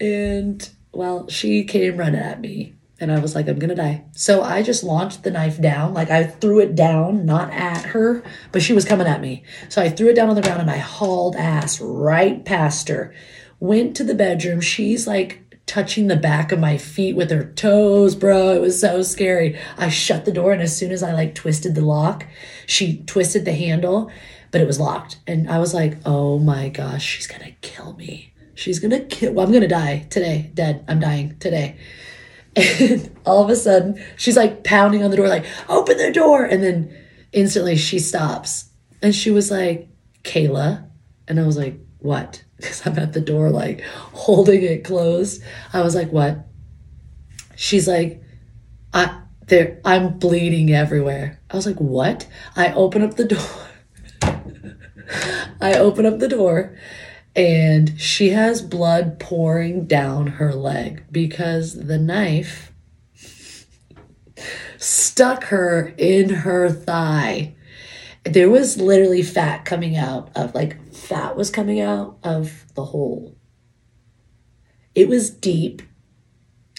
and 0.00 0.68
well, 0.92 1.28
she 1.28 1.64
came 1.64 1.96
running 1.96 2.20
at 2.20 2.40
me 2.40 2.74
and 3.02 3.10
I 3.10 3.18
was 3.18 3.34
like, 3.34 3.48
I'm 3.48 3.58
gonna 3.58 3.74
die. 3.74 4.04
So 4.12 4.42
I 4.42 4.62
just 4.62 4.84
launched 4.84 5.24
the 5.24 5.32
knife 5.32 5.60
down. 5.60 5.92
Like 5.92 6.08
I 6.08 6.22
threw 6.22 6.60
it 6.60 6.76
down, 6.76 7.26
not 7.26 7.52
at 7.52 7.86
her, 7.86 8.22
but 8.52 8.62
she 8.62 8.72
was 8.72 8.84
coming 8.84 9.08
at 9.08 9.20
me. 9.20 9.42
So 9.68 9.82
I 9.82 9.90
threw 9.90 10.10
it 10.10 10.14
down 10.14 10.28
on 10.28 10.36
the 10.36 10.40
ground 10.40 10.60
and 10.60 10.70
I 10.70 10.78
hauled 10.78 11.34
ass 11.34 11.80
right 11.80 12.44
past 12.44 12.88
her. 12.88 13.12
Went 13.58 13.96
to 13.96 14.04
the 14.04 14.14
bedroom. 14.14 14.60
She's 14.60 15.08
like 15.08 15.40
touching 15.66 16.06
the 16.06 16.16
back 16.16 16.52
of 16.52 16.60
my 16.60 16.78
feet 16.78 17.16
with 17.16 17.32
her 17.32 17.42
toes, 17.42 18.14
bro. 18.14 18.50
It 18.50 18.60
was 18.60 18.78
so 18.78 19.02
scary. 19.02 19.58
I 19.76 19.88
shut 19.88 20.24
the 20.24 20.32
door 20.32 20.52
and 20.52 20.62
as 20.62 20.76
soon 20.76 20.92
as 20.92 21.02
I 21.02 21.12
like 21.12 21.34
twisted 21.34 21.74
the 21.74 21.80
lock, 21.80 22.24
she 22.66 23.02
twisted 23.02 23.44
the 23.44 23.52
handle, 23.52 24.12
but 24.52 24.60
it 24.60 24.66
was 24.68 24.78
locked. 24.78 25.18
And 25.26 25.50
I 25.50 25.58
was 25.58 25.74
like, 25.74 25.98
oh 26.06 26.38
my 26.38 26.68
gosh, 26.68 27.04
she's 27.04 27.26
gonna 27.26 27.50
kill 27.62 27.94
me. 27.94 28.32
She's 28.54 28.78
gonna 28.78 29.00
kill. 29.00 29.32
Well, 29.32 29.44
I'm 29.44 29.52
gonna 29.52 29.66
die 29.66 30.06
today. 30.08 30.52
Dead. 30.54 30.84
I'm 30.86 31.00
dying 31.00 31.36
today. 31.40 31.78
And 32.56 33.16
all 33.26 33.42
of 33.42 33.50
a 33.50 33.56
sudden, 33.56 34.02
she's 34.16 34.36
like 34.36 34.64
pounding 34.64 35.02
on 35.02 35.10
the 35.10 35.16
door, 35.16 35.28
like, 35.28 35.46
open 35.68 35.96
the 35.96 36.12
door. 36.12 36.44
And 36.44 36.62
then 36.62 36.96
instantly 37.32 37.76
she 37.76 37.98
stops. 37.98 38.70
And 39.00 39.14
she 39.14 39.30
was 39.30 39.50
like, 39.50 39.88
Kayla. 40.22 40.88
And 41.28 41.40
I 41.40 41.46
was 41.46 41.56
like, 41.56 41.78
what? 41.98 42.44
Because 42.62 42.86
I'm 42.86 42.96
at 42.96 43.12
the 43.12 43.20
door, 43.20 43.50
like 43.50 43.80
holding 44.12 44.62
it 44.62 44.84
closed. 44.84 45.42
I 45.72 45.80
was 45.80 45.96
like, 45.96 46.12
what? 46.12 46.46
She's 47.56 47.88
like, 47.88 48.22
I 48.94 49.20
there 49.48 49.80
I'm 49.84 50.18
bleeding 50.20 50.72
everywhere. 50.72 51.40
I 51.50 51.56
was 51.56 51.66
like, 51.66 51.80
what? 51.80 52.28
I 52.54 52.72
open 52.72 53.02
up 53.02 53.14
the 53.16 53.24
door. 53.24 53.40
I 55.60 55.74
open 55.74 56.06
up 56.06 56.20
the 56.20 56.28
door 56.28 56.76
and 57.34 57.98
she 58.00 58.30
has 58.30 58.60
blood 58.60 59.18
pouring 59.18 59.86
down 59.86 60.26
her 60.26 60.52
leg 60.52 61.04
because 61.10 61.86
the 61.86 61.98
knife 61.98 62.72
stuck 64.76 65.44
her 65.44 65.94
in 65.96 66.28
her 66.28 66.68
thigh. 66.70 67.54
There 68.24 68.50
was 68.50 68.80
literally 68.80 69.22
fat 69.22 69.64
coming 69.64 69.96
out 69.96 70.30
of 70.36 70.54
like 70.54 70.92
fat 70.92 71.36
was 71.36 71.50
coming 71.50 71.80
out 71.80 72.18
of 72.22 72.66
the 72.74 72.84
hole. 72.84 73.36
It 74.94 75.08
was 75.08 75.30
deep. 75.30 75.82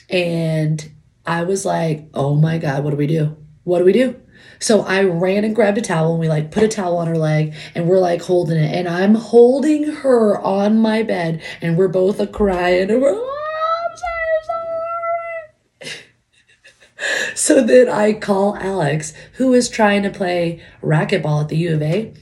And 0.09 0.91
I 1.25 1.43
was 1.43 1.65
like, 1.65 2.09
oh 2.13 2.35
my 2.35 2.59
God, 2.59 2.83
what 2.83 2.91
do 2.91 2.97
we 2.97 3.07
do? 3.07 3.42
What 3.63 3.79
do 3.79 3.85
we 3.85 3.93
do? 3.93 4.19
So 4.59 4.81
I 4.81 5.03
ran 5.03 5.43
and 5.43 5.55
grabbed 5.55 5.77
a 5.77 5.81
towel 5.81 6.11
and 6.11 6.19
we 6.19 6.29
like 6.29 6.51
put 6.51 6.63
a 6.63 6.67
towel 6.67 6.97
on 6.97 7.07
her 7.07 7.17
leg 7.17 7.53
and 7.75 7.87
we're 7.87 7.99
like 7.99 8.21
holding 8.21 8.57
it. 8.57 8.73
And 8.73 8.87
I'm 8.87 9.15
holding 9.15 9.83
her 9.83 10.39
on 10.39 10.79
my 10.79 11.03
bed 11.03 11.41
and 11.61 11.77
we're 11.77 11.87
both 11.87 12.19
a 12.19 12.27
crying 12.27 12.89
and 12.89 13.01
we're, 13.01 13.13
oh, 13.13 13.89
I'm 13.89 13.97
so 13.97 15.89
sorry. 15.89 17.35
so 17.35 17.61
then 17.61 17.89
I 17.89 18.13
call 18.13 18.55
Alex, 18.57 19.13
who 19.33 19.53
is 19.53 19.69
trying 19.69 20.03
to 20.03 20.09
play 20.09 20.61
racquetball 20.81 21.41
at 21.41 21.49
the 21.49 21.57
U 21.57 21.75
of 21.75 21.81
A. 21.81 22.13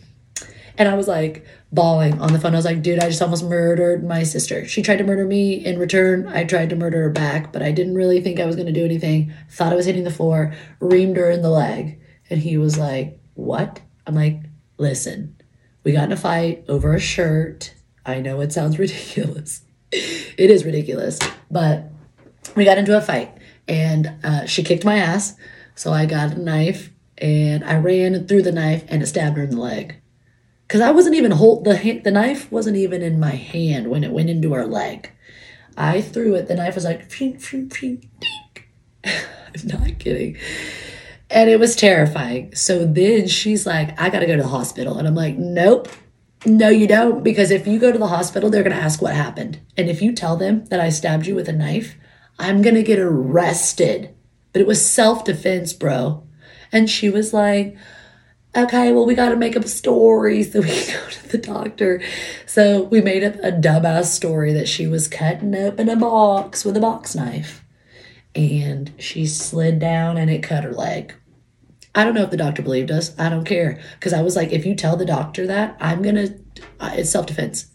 And 0.78 0.90
I 0.90 0.96
was 0.96 1.08
like, 1.08 1.46
bawling 1.72 2.20
on 2.20 2.34
the 2.34 2.40
phone. 2.40 2.54
I 2.54 2.58
was 2.58 2.66
like, 2.66 2.82
dude, 2.82 3.00
I 3.00 3.08
just 3.08 3.22
almost 3.22 3.46
murdered 3.46 4.04
my 4.04 4.24
sister. 4.24 4.68
She 4.68 4.82
tried 4.82 4.98
to 4.98 5.04
murder 5.04 5.26
me 5.26 5.54
in 5.54 5.80
return. 5.80 6.28
I 6.28 6.44
tried 6.44 6.70
to 6.72 6.76
murder 6.76 7.04
her 7.04 7.10
back, 7.10 7.54
but 7.54 7.62
I 7.62 7.72
didn't 7.72 7.96
really 7.96 8.22
think 8.22 8.40
I 8.40 8.46
was 8.46 8.56
going 8.56 8.68
to 8.68 8.74
do 8.74 8.86
anything. 8.86 9.34
Thought 9.50 9.74
I 9.74 9.78
was 9.78 9.86
hitting 9.86 10.04
the 10.04 10.12
floor, 10.12 10.54
reamed 10.80 11.18
her 11.18 11.30
in 11.30 11.42
the 11.42 11.50
leg. 11.50 12.00
And 12.30 12.42
he 12.42 12.58
was 12.58 12.78
like, 12.78 13.20
What? 13.36 13.82
I'm 14.06 14.16
like, 14.16 14.42
Listen, 14.78 15.36
we 15.84 15.92
got 15.92 16.06
in 16.06 16.12
a 16.12 16.18
fight 16.18 16.66
over 16.68 16.94
a 16.94 17.00
shirt. 17.00 17.74
I 18.06 18.20
know 18.20 18.42
it 18.42 18.52
sounds 18.52 18.80
ridiculous. 18.80 19.62
it 19.92 20.50
is 20.50 20.66
ridiculous, 20.66 21.20
but 21.50 21.86
we 22.56 22.66
got 22.66 22.78
into 22.78 22.98
a 22.98 23.02
fight 23.02 23.38
and 23.68 24.12
uh, 24.24 24.46
she 24.46 24.64
kicked 24.64 24.86
my 24.86 24.98
ass. 24.98 25.36
So 25.76 25.92
I 25.94 26.06
got 26.06 26.34
a 26.34 26.42
knife 26.42 26.92
and 27.18 27.64
I 27.64 27.78
ran 27.78 28.28
threw 28.28 28.42
the 28.42 28.52
knife 28.52 28.84
and 28.88 29.02
it 29.02 29.08
stabbed 29.08 29.38
her 29.38 29.44
in 29.44 29.52
the 29.52 29.62
leg. 29.62 30.01
Cause 30.72 30.80
I 30.80 30.92
wasn't 30.92 31.16
even 31.16 31.32
hold 31.32 31.66
the 31.66 32.00
the 32.02 32.12
knife 32.12 32.50
wasn't 32.50 32.78
even 32.78 33.02
in 33.02 33.20
my 33.20 33.32
hand 33.32 33.90
when 33.90 34.06
it 34.06 34.14
went 34.14 34.30
into 34.30 34.54
her 34.54 34.66
leg. 34.66 35.12
I 35.76 36.00
threw 36.00 36.34
it. 36.36 36.48
The 36.48 36.56
knife 36.56 36.76
was 36.76 36.86
like, 36.86 37.12
phew, 37.12 37.38
phew, 37.38 37.66
dink. 37.66 38.08
I'm 39.04 39.68
not 39.68 40.00
kidding. 40.00 40.38
And 41.30 41.50
it 41.50 41.60
was 41.60 41.76
terrifying. 41.76 42.56
So 42.56 42.86
then 42.86 43.28
she's 43.28 43.66
like, 43.66 44.00
I 44.00 44.10
gotta 44.10 44.26
go 44.26 44.38
to 44.38 44.44
the 44.44 44.48
hospital. 44.48 44.98
And 44.98 45.10
I'm 45.10 45.14
like, 45.14 45.38
nope, 45.38 45.90
no, 46.46 46.70
you 46.70 46.88
don't. 46.88 47.22
Because 47.22 47.52
if 47.52 47.68
you 47.68 47.78
go 47.78 47.92
to 47.92 48.00
the 48.00 48.08
hospital, 48.08 48.50
they're 48.50 48.64
gonna 48.64 48.76
ask 48.76 49.02
what 49.02 49.14
happened. 49.14 49.60
And 49.76 49.90
if 49.90 50.02
you 50.02 50.14
tell 50.14 50.38
them 50.38 50.64
that 50.68 50.80
I 50.80 50.88
stabbed 50.88 51.28
you 51.28 51.36
with 51.36 51.50
a 51.50 51.52
knife, 51.52 51.98
I'm 52.40 52.62
gonna 52.62 52.82
get 52.82 52.98
arrested. 52.98 54.16
But 54.54 54.62
it 54.62 54.68
was 54.68 54.86
self 54.86 55.26
defense, 55.26 55.74
bro. 55.74 56.24
And 56.72 56.90
she 56.90 57.10
was 57.10 57.34
like, 57.34 57.76
okay, 58.56 58.92
well, 58.92 59.06
we 59.06 59.16
got 59.16 59.30
to 59.30 59.36
make 59.36 59.56
up 59.56 59.64
a 59.64 59.70
story 59.70 60.44
so 60.44 60.62
we 60.62 60.68
can 60.86 61.02
go 61.02 61.10
to 61.10 61.30
the 61.30 61.38
doctor. 61.38 62.02
So 62.46 62.84
we 62.84 63.02
made 63.02 63.24
up 63.24 63.36
a 63.36 63.52
dumbass 63.52 64.06
story 64.06 64.54
that 64.54 64.68
she 64.68 64.88
was 64.88 65.08
cutting 65.08 65.56
open 65.56 65.90
a 65.90 65.96
box 65.96 66.66
with 66.66 66.78
a 66.78 66.82
box 66.82 67.16
knife 67.16 67.64
and 68.36 68.94
she 68.98 69.26
slid 69.26 69.80
down 69.80 70.18
and 70.18 70.30
it 70.30 70.44
cut 70.44 70.64
her 70.64 70.74
leg. 70.74 71.16
I 71.94 72.06
don't 72.06 72.14
know 72.14 72.24
if 72.24 72.32
the 72.32 72.38
doctor 72.38 72.62
believed 72.62 72.90
us. 72.90 73.18
I 73.20 73.30
don't 73.30 73.44
care. 73.44 73.82
Because 74.00 74.14
I 74.14 74.22
was 74.22 74.36
like, 74.36 74.54
if 74.54 74.66
you 74.66 74.76
tell 74.76 74.96
the 74.96 75.06
doctor 75.06 75.46
that, 75.48 75.76
I'm 75.80 76.02
going 76.02 76.16
to, 76.16 76.40
it's 76.82 77.10
self 77.10 77.26
defense. 77.26 77.68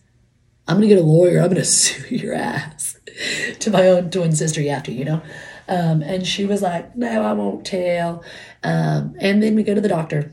I'm 0.67 0.77
going 0.77 0.89
to 0.89 0.95
get 0.95 1.03
a 1.03 1.07
lawyer. 1.07 1.41
I'm 1.41 1.49
going 1.49 1.57
to 1.57 1.65
sue 1.65 2.15
your 2.15 2.35
ass 2.35 2.99
to 3.61 3.71
my 3.71 3.87
own 3.89 4.11
twin 4.11 4.35
sister. 4.35 4.63
You 4.63 4.71
have 4.71 4.85
to, 4.85 4.93
you 4.93 5.05
know? 5.05 5.23
Um, 5.69 6.03
and 6.03 6.27
she 6.27 6.47
was 6.47 6.63
like, 6.63 6.97
no, 6.97 7.23
I 7.23 7.33
won't 7.33 7.67
tell. 7.67 8.23
Um, 8.63 9.17
and 9.19 9.43
then 9.43 9.55
we 9.55 9.65
go 9.65 9.75
to 9.75 9.81
the 9.81 9.89
doctor 9.89 10.33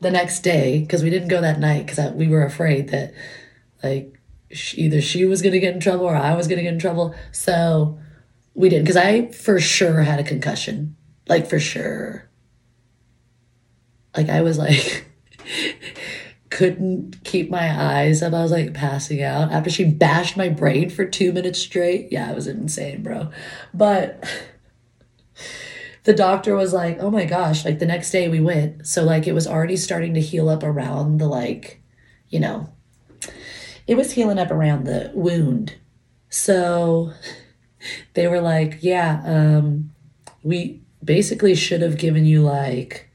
the 0.00 0.10
next 0.10 0.40
day 0.40 0.80
because 0.80 1.02
we 1.02 1.10
didn't 1.10 1.28
go 1.28 1.40
that 1.40 1.60
night 1.60 1.86
because 1.86 2.12
we 2.12 2.28
were 2.28 2.44
afraid 2.44 2.88
that 2.88 3.12
like 3.82 4.18
she, 4.50 4.78
either 4.78 5.00
she 5.00 5.24
was 5.24 5.42
going 5.42 5.52
to 5.52 5.60
get 5.60 5.74
in 5.74 5.80
trouble 5.80 6.06
or 6.06 6.16
I 6.16 6.34
was 6.34 6.48
going 6.48 6.56
to 6.56 6.62
get 6.62 6.72
in 6.72 6.78
trouble. 6.78 7.14
So 7.32 7.98
we 8.54 8.68
didn't 8.68 8.84
because 8.84 8.96
I 8.96 9.30
for 9.30 9.60
sure 9.60 10.02
had 10.02 10.20
a 10.20 10.24
concussion, 10.24 10.96
like 11.28 11.48
for 11.48 11.60
sure. 11.60 12.28
Like 14.16 14.28
I 14.28 14.40
was 14.40 14.58
like 14.58 15.06
couldn't 16.50 17.22
keep 17.24 17.48
my 17.48 17.70
eyes 17.70 18.22
up. 18.22 18.34
I 18.34 18.42
was 18.42 18.50
like 18.50 18.74
passing 18.74 19.22
out 19.22 19.52
after 19.52 19.70
she 19.70 19.84
bashed 19.84 20.36
my 20.36 20.48
brain 20.48 20.90
for 20.90 21.04
two 21.04 21.32
minutes 21.32 21.58
straight. 21.58 22.08
Yeah, 22.10 22.30
it 22.30 22.34
was 22.34 22.46
insane, 22.46 23.02
bro. 23.02 23.30
But 23.72 24.24
the 26.04 26.14
doctor 26.14 26.54
was 26.54 26.72
like, 26.72 26.98
oh 27.00 27.10
my 27.10 27.24
gosh, 27.24 27.64
like 27.64 27.78
the 27.78 27.86
next 27.86 28.10
day 28.10 28.28
we 28.28 28.40
went. 28.40 28.86
So, 28.86 29.04
like, 29.04 29.26
it 29.26 29.34
was 29.34 29.46
already 29.46 29.76
starting 29.76 30.14
to 30.14 30.20
heal 30.20 30.48
up 30.48 30.62
around 30.62 31.18
the, 31.18 31.26
like, 31.26 31.82
you 32.28 32.40
know, 32.40 32.72
it 33.86 33.96
was 33.96 34.12
healing 34.12 34.38
up 34.38 34.50
around 34.50 34.84
the 34.84 35.10
wound. 35.14 35.74
So 36.30 37.12
they 38.14 38.28
were 38.28 38.40
like, 38.40 38.78
yeah, 38.80 39.22
um, 39.24 39.90
we 40.42 40.82
basically 41.04 41.54
should 41.54 41.82
have 41.82 41.98
given 41.98 42.24
you 42.24 42.42
like 42.42 43.10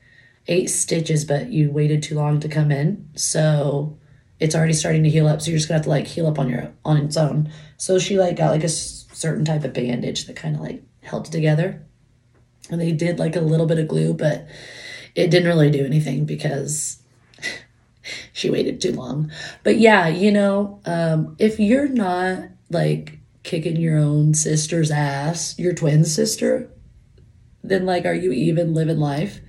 eight 0.47 0.69
stitches, 0.69 1.25
but 1.25 1.49
you 1.49 1.71
waited 1.71 2.03
too 2.03 2.15
long 2.15 2.39
to 2.39 2.49
come 2.49 2.71
in. 2.71 3.09
So 3.15 3.97
it's 4.39 4.53
already 4.53 4.73
starting 4.73 5.03
to 5.03 5.09
heal 5.09 5.27
up. 5.27 5.41
So 5.41 5.49
you're 5.49 5.57
just 5.57 5.69
gonna 5.69 5.79
have 5.79 5.85
to 5.85 5.89
like 5.89 6.07
heal 6.07 6.27
up 6.27 6.37
on 6.37 6.49
your 6.49 6.71
on 6.83 6.97
its 6.97 7.17
own. 7.17 7.51
So 7.77 7.97
she 7.97 8.19
like 8.19 8.35
got 8.35 8.51
like 8.51 8.63
a 8.63 8.69
certain 8.69 9.45
type 9.45 9.63
of 9.63 9.73
bandage 9.73 10.25
that 10.25 10.35
kind 10.35 10.55
of 10.55 10.61
like 10.61 10.83
held 11.01 11.27
it 11.27 11.31
together 11.31 11.85
and 12.69 12.79
they 12.81 12.91
did 12.91 13.19
like 13.19 13.35
a 13.35 13.41
little 13.41 13.65
bit 13.65 13.79
of 13.79 13.87
glue, 13.87 14.13
but 14.13 14.47
it 15.15 15.29
didn't 15.29 15.47
really 15.47 15.71
do 15.71 15.85
anything 15.85 16.25
because 16.25 17.01
she 18.33 18.49
waited 18.49 18.81
too 18.81 18.91
long. 18.91 19.31
But 19.63 19.77
yeah, 19.77 20.07
you 20.07 20.31
know, 20.31 20.81
um, 20.85 21.35
if 21.39 21.59
you're 21.59 21.87
not 21.87 22.49
like 22.69 23.19
kicking 23.43 23.77
your 23.77 23.97
own 23.97 24.33
sister's 24.33 24.91
ass, 24.91 25.57
your 25.57 25.73
twin 25.73 26.05
sister, 26.05 26.69
then 27.63 27.85
like, 27.85 28.05
are 28.05 28.13
you 28.13 28.31
even 28.31 28.73
living 28.73 28.99
life? 28.99 29.39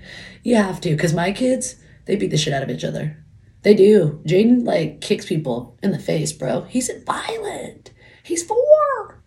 You 0.42 0.56
have 0.56 0.80
to, 0.82 0.90
because 0.90 1.12
my 1.12 1.32
kids, 1.32 1.76
they 2.06 2.16
beat 2.16 2.30
the 2.30 2.36
shit 2.36 2.52
out 2.52 2.62
of 2.62 2.70
each 2.70 2.84
other. 2.84 3.22
They 3.62 3.74
do. 3.74 4.22
Jaden 4.24 4.64
like 4.64 5.00
kicks 5.00 5.26
people 5.26 5.76
in 5.82 5.90
the 5.90 5.98
face, 5.98 6.32
bro. 6.32 6.62
He's 6.62 6.88
violent. 7.04 7.90
He's 8.22 8.44
four. 8.44 9.22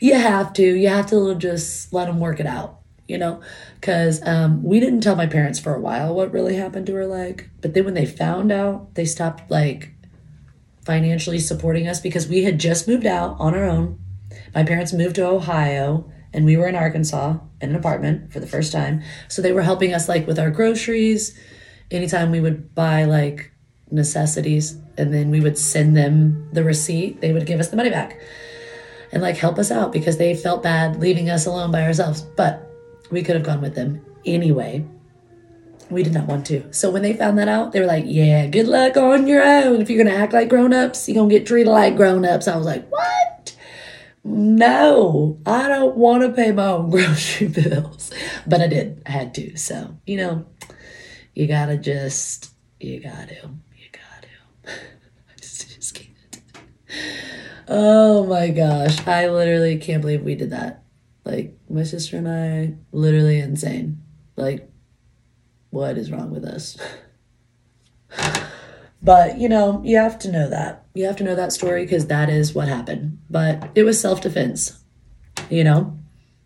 You 0.00 0.14
have 0.14 0.52
to. 0.54 0.62
You 0.62 0.88
have 0.88 1.08
to 1.10 1.36
just 1.36 1.92
let 1.92 2.08
him 2.08 2.18
work 2.18 2.40
it 2.40 2.46
out 2.46 2.77
you 3.08 3.18
know? 3.18 3.40
Because 3.80 4.24
um, 4.26 4.62
we 4.62 4.78
didn't 4.78 5.00
tell 5.00 5.16
my 5.16 5.26
parents 5.26 5.58
for 5.58 5.74
a 5.74 5.80
while 5.80 6.14
what 6.14 6.32
really 6.32 6.54
happened 6.54 6.86
to 6.86 6.94
her 6.94 7.06
leg 7.06 7.50
but 7.60 7.74
then 7.74 7.84
when 7.84 7.94
they 7.94 8.06
found 8.06 8.52
out 8.52 8.94
they 8.94 9.04
stopped 9.04 9.50
like 9.50 9.90
financially 10.84 11.38
supporting 11.38 11.86
us 11.86 12.00
because 12.00 12.28
we 12.28 12.44
had 12.44 12.58
just 12.58 12.88
moved 12.88 13.04
out 13.04 13.36
on 13.38 13.54
our 13.54 13.64
own. 13.64 13.98
My 14.54 14.64
parents 14.64 14.94
moved 14.94 15.16
to 15.16 15.26
ohio 15.26 16.10
and 16.32 16.46
we 16.46 16.56
were 16.56 16.66
in 16.66 16.76
arkansas 16.76 17.36
in 17.60 17.70
an 17.70 17.76
apartment 17.76 18.32
for 18.32 18.40
the 18.40 18.46
first 18.46 18.72
time. 18.72 19.02
So 19.28 19.42
they 19.42 19.52
were 19.52 19.62
helping 19.62 19.92
us 19.92 20.08
like 20.08 20.26
with 20.26 20.38
our 20.38 20.50
groceries. 20.50 21.38
Anytime 21.90 22.30
we 22.30 22.40
would 22.40 22.74
buy 22.74 23.04
like 23.04 23.52
necessities 23.90 24.78
and 24.96 25.12
then 25.12 25.30
we 25.30 25.40
would 25.40 25.58
send 25.58 25.96
them 25.96 26.48
the 26.52 26.62
receipt 26.62 27.20
they 27.20 27.32
would 27.32 27.46
give 27.46 27.60
us 27.60 27.68
the 27.68 27.76
money 27.76 27.88
back 27.88 28.20
and 29.12 29.22
like 29.22 29.36
help 29.36 29.58
us 29.58 29.70
out 29.70 29.92
because 29.92 30.18
they 30.18 30.34
felt 30.34 30.62
bad 30.62 31.00
leaving 31.00 31.30
us 31.30 31.44
alone 31.44 31.70
by 31.70 31.82
ourselves. 31.82 32.22
But 32.22 32.67
we 33.10 33.22
could 33.22 33.36
have 33.36 33.44
gone 33.44 33.60
with 33.60 33.74
them 33.74 34.04
anyway. 34.24 34.84
We 35.90 36.02
did 36.02 36.12
not 36.12 36.26
want 36.26 36.46
to. 36.46 36.70
So 36.72 36.90
when 36.90 37.02
they 37.02 37.14
found 37.14 37.38
that 37.38 37.48
out, 37.48 37.72
they 37.72 37.80
were 37.80 37.86
like, 37.86 38.04
yeah, 38.06 38.46
good 38.46 38.68
luck 38.68 38.96
on 38.96 39.26
your 39.26 39.42
own. 39.42 39.80
If 39.80 39.88
you're 39.88 40.04
to 40.04 40.10
act 40.10 40.34
like 40.34 40.50
grown 40.50 40.74
ups, 40.74 41.08
you're 41.08 41.26
to 41.26 41.30
get 41.30 41.46
treated 41.46 41.70
like 41.70 41.96
grown 41.96 42.26
ups. 42.26 42.46
I 42.46 42.56
was 42.56 42.66
like, 42.66 42.86
what? 42.90 43.56
No, 44.22 45.38
I 45.46 45.68
don't 45.68 45.96
want 45.96 46.22
to 46.24 46.30
pay 46.30 46.52
my 46.52 46.66
own 46.66 46.90
grocery 46.90 47.48
bills. 47.48 48.10
But 48.46 48.60
I 48.60 48.66
did. 48.66 49.02
I 49.06 49.10
had 49.10 49.34
to. 49.34 49.56
So, 49.56 49.96
you 50.06 50.18
know, 50.18 50.46
you 51.34 51.46
got 51.46 51.66
to 51.66 51.78
just, 51.78 52.52
you 52.78 53.00
got 53.00 53.28
to, 53.28 53.34
you 53.34 53.88
got 53.90 54.22
to. 54.22 54.70
I 54.70 55.36
just 55.36 55.94
can't. 55.94 56.42
Oh 57.66 58.26
my 58.26 58.50
gosh. 58.50 59.06
I 59.06 59.30
literally 59.30 59.78
can't 59.78 60.02
believe 60.02 60.22
we 60.22 60.34
did 60.34 60.50
that. 60.50 60.82
Like 61.28 61.58
my 61.68 61.82
sister 61.82 62.16
and 62.16 62.26
I, 62.26 62.74
literally 62.90 63.38
insane. 63.38 64.02
Like, 64.36 64.70
what 65.68 65.98
is 65.98 66.10
wrong 66.10 66.30
with 66.30 66.44
us? 66.44 66.78
but 69.02 69.38
you 69.38 69.48
know, 69.48 69.82
you 69.84 69.98
have 69.98 70.18
to 70.20 70.32
know 70.32 70.48
that. 70.48 70.86
You 70.94 71.04
have 71.04 71.16
to 71.16 71.24
know 71.24 71.34
that 71.34 71.52
story 71.52 71.84
because 71.84 72.06
that 72.06 72.30
is 72.30 72.54
what 72.54 72.66
happened. 72.66 73.18
But 73.28 73.70
it 73.74 73.82
was 73.82 74.00
self 74.00 74.22
defense, 74.22 74.82
you 75.50 75.64
know? 75.64 75.98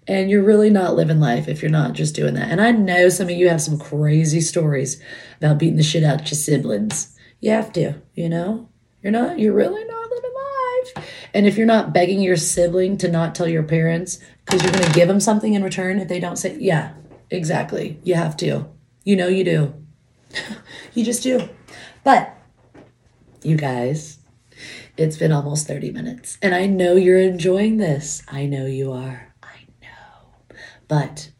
And 0.08 0.28
you're 0.28 0.42
really 0.42 0.68
not 0.68 0.96
living 0.96 1.20
life 1.20 1.46
if 1.46 1.62
you're 1.62 1.70
not 1.70 1.92
just 1.92 2.16
doing 2.16 2.34
that. 2.34 2.50
And 2.50 2.60
I 2.60 2.72
know 2.72 3.08
some 3.08 3.28
of 3.28 3.36
you 3.36 3.48
have 3.48 3.62
some 3.62 3.78
crazy 3.78 4.40
stories 4.40 5.00
about 5.38 5.58
beating 5.58 5.76
the 5.76 5.84
shit 5.84 6.02
out 6.02 6.28
your 6.28 6.36
siblings. 6.36 7.16
You 7.38 7.52
have 7.52 7.72
to, 7.74 8.02
you 8.14 8.28
know? 8.28 8.68
You're 9.00 9.12
not, 9.12 9.38
you're 9.38 9.54
really 9.54 9.84
not. 9.84 10.01
And 11.34 11.46
if 11.46 11.56
you're 11.56 11.66
not 11.66 11.92
begging 11.92 12.20
your 12.20 12.36
sibling 12.36 12.98
to 12.98 13.08
not 13.08 13.34
tell 13.34 13.48
your 13.48 13.62
parents 13.62 14.18
because 14.44 14.62
you're 14.62 14.72
going 14.72 14.84
to 14.84 14.92
give 14.92 15.08
them 15.08 15.20
something 15.20 15.54
in 15.54 15.62
return 15.62 15.98
if 15.98 16.08
they 16.08 16.20
don't 16.20 16.36
say, 16.36 16.56
yeah, 16.58 16.94
exactly. 17.30 17.98
You 18.02 18.14
have 18.14 18.36
to. 18.38 18.68
You 19.04 19.16
know 19.16 19.28
you 19.28 19.44
do. 19.44 19.74
you 20.94 21.04
just 21.04 21.22
do. 21.22 21.48
But 22.04 22.36
you 23.42 23.56
guys, 23.56 24.18
it's 24.96 25.16
been 25.16 25.32
almost 25.32 25.66
30 25.66 25.90
minutes. 25.90 26.38
And 26.42 26.54
I 26.54 26.66
know 26.66 26.96
you're 26.96 27.18
enjoying 27.18 27.78
this. 27.78 28.22
I 28.28 28.46
know 28.46 28.66
you 28.66 28.92
are. 28.92 29.34
I 29.42 29.66
know. 29.80 30.54
But 30.86 31.30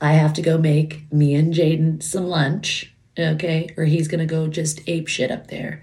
I 0.00 0.12
have 0.12 0.32
to 0.34 0.42
go 0.42 0.58
make 0.58 1.10
me 1.12 1.34
and 1.34 1.54
Jaden 1.54 2.02
some 2.02 2.26
lunch, 2.26 2.94
okay? 3.18 3.72
Or 3.76 3.84
he's 3.84 4.08
going 4.08 4.20
to 4.20 4.26
go 4.26 4.48
just 4.48 4.80
ape 4.88 5.08
shit 5.08 5.30
up 5.30 5.48
there. 5.48 5.82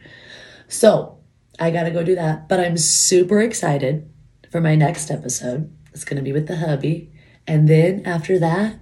So 0.67 1.14
I 1.59 1.71
got 1.71 1.83
to 1.83 1.91
go 1.91 2.03
do 2.03 2.15
that. 2.15 2.47
But 2.47 2.59
I'm 2.59 2.77
super 2.77 3.41
excited 3.41 4.11
for 4.51 4.61
my 4.61 4.75
next 4.75 5.11
episode. 5.11 5.75
It's 5.93 6.05
going 6.05 6.17
to 6.17 6.23
be 6.23 6.31
with 6.31 6.47
the 6.47 6.57
hubby. 6.57 7.11
And 7.47 7.67
then 7.67 8.03
after 8.05 8.39
that, 8.39 8.79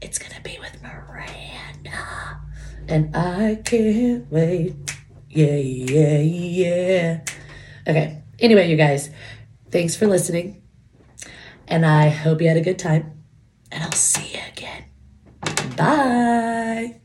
it's 0.00 0.18
going 0.18 0.32
to 0.32 0.42
be 0.42 0.58
with 0.60 0.82
Miranda. 0.82 2.40
And 2.88 3.14
I 3.16 3.60
can't 3.64 4.30
wait. 4.30 4.74
Yeah, 5.28 5.56
yeah, 5.56 6.18
yeah. 6.18 7.24
Okay. 7.86 8.22
Anyway, 8.38 8.70
you 8.70 8.76
guys, 8.76 9.10
thanks 9.70 9.96
for 9.96 10.06
listening. 10.06 10.62
And 11.68 11.84
I 11.84 12.08
hope 12.08 12.40
you 12.40 12.48
had 12.48 12.56
a 12.56 12.62
good 12.62 12.78
time. 12.78 13.24
And 13.72 13.82
I'll 13.82 13.92
see 13.92 14.34
you 14.34 14.40
again. 14.52 14.84
Bye. 15.76 17.00